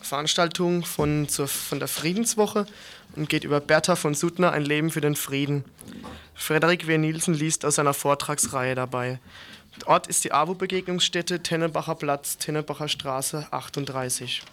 [0.01, 2.65] Veranstaltung von, zur, von der Friedenswoche
[3.15, 5.63] und geht über Bertha von Suttner, ein Leben für den Frieden.
[6.35, 6.97] Frederik W.
[6.97, 9.19] Nielsen liest aus seiner Vortragsreihe dabei.
[9.85, 14.43] Ort ist die AWO-Begegnungsstätte Tennebacher Platz, Tennebacher Straße 38.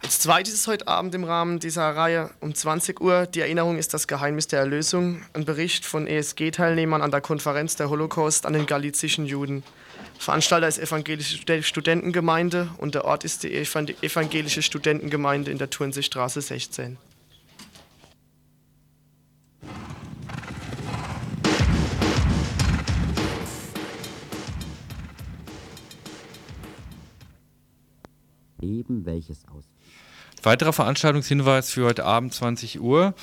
[0.00, 3.92] Als zweites ist heute Abend im Rahmen dieser Reihe um 20 Uhr die Erinnerung ist
[3.94, 8.66] das Geheimnis der Erlösung, ein Bericht von ESG-Teilnehmern an der Konferenz der Holocaust an den
[8.66, 9.64] galizischen Juden.
[10.18, 16.96] Veranstalter ist Evangelische Studentengemeinde und der Ort ist die Evangelische Studentengemeinde in der Turnseestraße 16.
[28.60, 29.77] Eben welches aus.
[30.42, 33.14] Weiterer Veranstaltungshinweis für heute Abend 20 Uhr.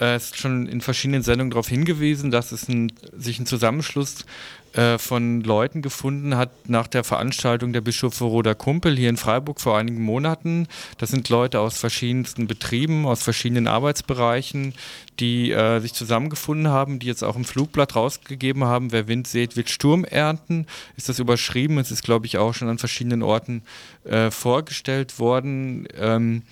[0.00, 4.24] Äh, ist schon in verschiedenen Sendungen darauf hingewiesen, dass es ein, sich ein Zusammenschluss
[4.72, 9.60] äh, von Leuten gefunden hat nach der Veranstaltung der Bischöfe Roder Kumpel hier in Freiburg
[9.60, 10.68] vor einigen Monaten.
[10.98, 14.74] Das sind Leute aus verschiedensten Betrieben, aus verschiedenen Arbeitsbereichen,
[15.18, 19.56] die äh, sich zusammengefunden haben, die jetzt auch im Flugblatt rausgegeben haben, wer Wind sät,
[19.56, 21.78] wird Sturm ernten, ist das überschrieben.
[21.78, 23.62] Es ist, glaube ich, auch schon an verschiedenen Orten
[24.04, 25.88] äh, vorgestellt worden.
[25.96, 26.42] Ähm,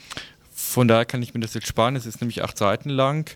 [0.69, 1.97] von daher kann ich mir das jetzt sparen.
[1.97, 3.31] Es ist nämlich acht Seiten lang.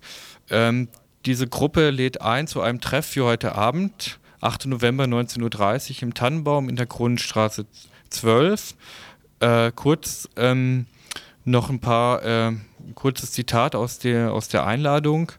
[0.51, 0.89] Ähm,
[1.25, 4.67] diese Gruppe lädt ein zu einem Treff für heute Abend, 8.
[4.67, 7.67] November 19.30 Uhr im Tannenbaum in der Kronenstraße
[8.11, 8.75] 12.
[9.41, 10.87] Äh, kurz ähm,
[11.45, 12.53] noch ein paar, äh,
[12.95, 15.33] kurzes Zitat aus der, aus der Einladung.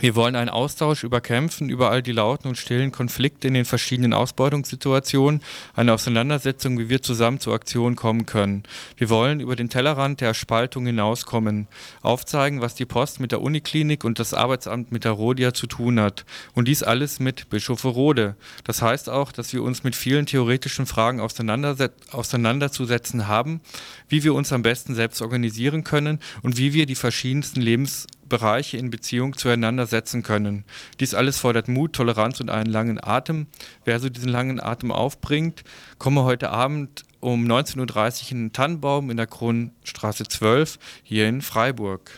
[0.00, 3.66] Wir wollen einen Austausch über Kämpfen, über all die lauten und stillen Konflikte in den
[3.66, 5.42] verschiedenen Ausbeutungssituationen,
[5.74, 8.62] eine Auseinandersetzung, wie wir zusammen zur Aktion kommen können.
[8.96, 11.68] Wir wollen über den Tellerrand der Spaltung hinauskommen,
[12.00, 16.00] aufzeigen, was die Post mit der Uniklinik und das Arbeitsamt mit der Rodia zu tun
[16.00, 16.24] hat.
[16.54, 18.34] Und dies alles mit Bischof Rode.
[18.64, 23.60] Das heißt auch, dass wir uns mit vielen theoretischen Fragen auseinanderzusetzen haben,
[24.08, 28.78] wie wir uns am besten selbst organisieren können und wie wir die verschiedensten Lebens Bereiche
[28.78, 30.64] in Beziehung zueinander setzen können.
[31.00, 33.46] Dies alles fordert Mut, Toleranz und einen langen Atem.
[33.84, 35.64] Wer so diesen langen Atem aufbringt,
[35.98, 37.76] komme heute Abend um 19.30
[38.24, 42.10] Uhr in den Tannenbaum in der Kronstraße 12 hier in Freiburg.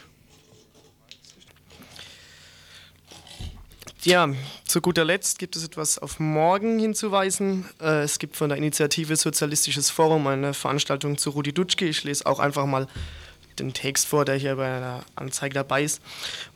[4.05, 4.29] Ja,
[4.67, 7.65] zu guter Letzt gibt es etwas auf morgen hinzuweisen.
[7.81, 11.87] Äh, es gibt von der Initiative Sozialistisches Forum eine Veranstaltung zu Rudi Dutschke.
[11.87, 12.87] Ich lese auch einfach mal
[13.59, 16.01] den Text vor, der hier bei der Anzeige dabei ist.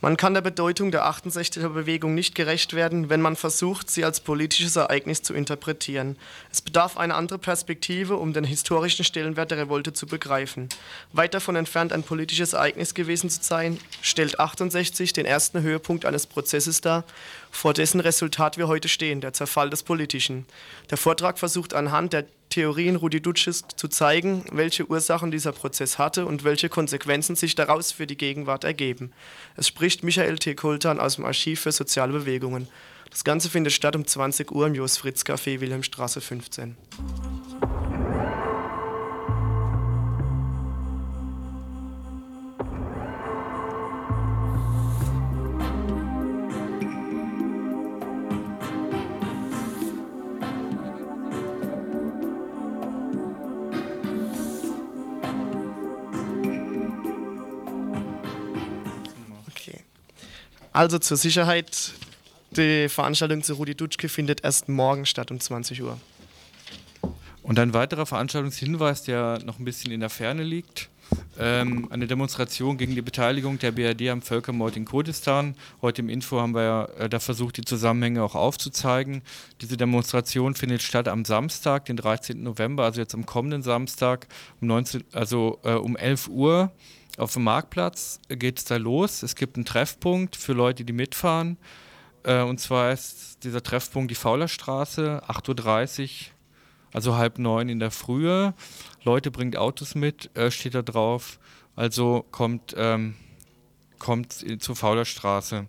[0.01, 4.19] Man kann der Bedeutung der 68er Bewegung nicht gerecht werden, wenn man versucht, sie als
[4.19, 6.17] politisches Ereignis zu interpretieren.
[6.51, 10.69] Es bedarf einer anderen Perspektive, um den historischen Stellenwert der Revolte zu begreifen.
[11.13, 16.27] Weit davon entfernt, ein politisches Ereignis gewesen zu sein, stellt 68 den ersten Höhepunkt eines
[16.27, 17.03] Prozesses dar,
[17.51, 20.45] vor dessen Resultat wir heute stehen, der Zerfall des Politischen.
[20.89, 26.25] Der Vortrag versucht anhand der Theorien Rudi Dutsches zu zeigen, welche Ursachen dieser Prozess hatte
[26.25, 29.11] und welche Konsequenzen sich daraus für die Gegenwart ergeben.
[29.55, 30.55] Es spricht Michael T.
[30.55, 32.67] Kultan aus dem Archiv für soziale Bewegungen.
[33.11, 36.75] Das Ganze findet statt um 20 Uhr im Jos Fritz Café Wilhelmstraße 15.
[60.79, 61.91] Also zur Sicherheit,
[62.51, 65.99] die Veranstaltung zu Rudi Dutschke findet erst morgen statt um 20 Uhr.
[67.43, 70.87] Und ein weiterer Veranstaltungshinweis, der noch ein bisschen in der Ferne liegt.
[71.37, 75.53] Ähm, eine Demonstration gegen die Beteiligung der BRD am Völkermord in Kurdistan.
[75.81, 79.21] Heute im Info haben wir äh, da versucht, die Zusammenhänge auch aufzuzeigen.
[79.59, 82.41] Diese Demonstration findet statt am Samstag, den 13.
[82.41, 84.27] November, also jetzt am kommenden Samstag
[84.61, 86.71] um, 19, also, äh, um 11 Uhr
[87.19, 89.23] auf dem Marktplatz geht es da los.
[89.23, 91.57] Es gibt einen Treffpunkt für Leute, die mitfahren.
[92.23, 96.09] Äh, und zwar ist dieser Treffpunkt die Faulerstraße, 8.30 Uhr,
[96.93, 98.53] also halb neun in der Frühe.
[99.03, 101.39] Leute bringt Autos mit, äh, steht da drauf.
[101.75, 103.15] Also kommt, ähm,
[103.99, 105.67] kommt zur Faulerstraße.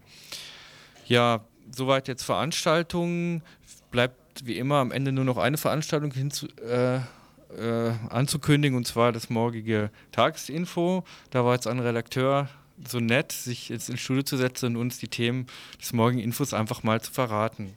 [1.06, 3.42] Ja, soweit jetzt Veranstaltungen.
[3.90, 7.00] Bleibt wie immer am Ende nur noch eine Veranstaltung hinzu, äh,
[7.58, 11.04] äh, anzukündigen, und zwar das morgige Tagesinfo.
[11.30, 12.48] Da war jetzt ein Redakteur
[12.88, 15.46] so nett, sich jetzt ins Studio zu setzen und uns die Themen
[15.80, 17.74] des morgigen Infos einfach mal zu verraten.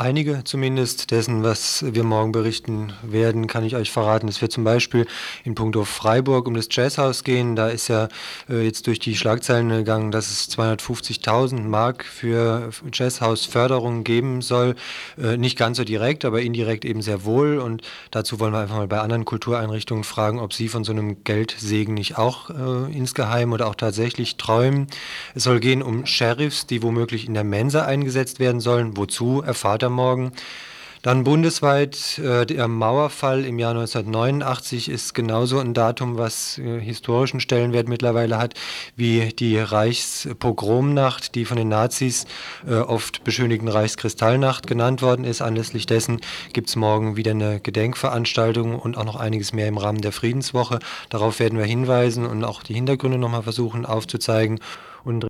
[0.00, 4.28] Einige zumindest dessen, was wir morgen berichten werden, kann ich euch verraten.
[4.28, 5.06] Es wird zum Beispiel
[5.44, 7.54] in puncto Freiburg um das Jazzhaus gehen.
[7.54, 8.08] Da ist ja
[8.48, 14.74] äh, jetzt durch die Schlagzeilen gegangen, dass es 250.000 Mark für Jazzhaus-Förderung geben soll.
[15.22, 17.58] Äh, nicht ganz so direkt, aber indirekt eben sehr wohl.
[17.58, 21.24] Und dazu wollen wir einfach mal bei anderen Kultureinrichtungen fragen, ob sie von so einem
[21.24, 24.86] Geldsegen nicht auch äh, insgeheim oder auch tatsächlich träumen.
[25.34, 28.96] Es soll gehen um Sheriffs, die womöglich in der Mensa eingesetzt werden sollen.
[28.96, 30.32] Wozu erfahrt er Morgen.
[31.02, 37.40] Dann bundesweit äh, der Mauerfall im Jahr 1989 ist genauso ein Datum, was äh, historischen
[37.40, 38.52] Stellenwert mittlerweile hat,
[38.96, 42.26] wie die Reichspogromnacht, die von den Nazis
[42.68, 45.40] äh, oft beschönigten Reichskristallnacht genannt worden ist.
[45.40, 46.20] Anlässlich dessen
[46.52, 50.80] gibt es morgen wieder eine Gedenkveranstaltung und auch noch einiges mehr im Rahmen der Friedenswoche.
[51.08, 54.60] Darauf werden wir hinweisen und auch die Hintergründe nochmal versuchen aufzuzeigen.
[55.02, 55.29] Und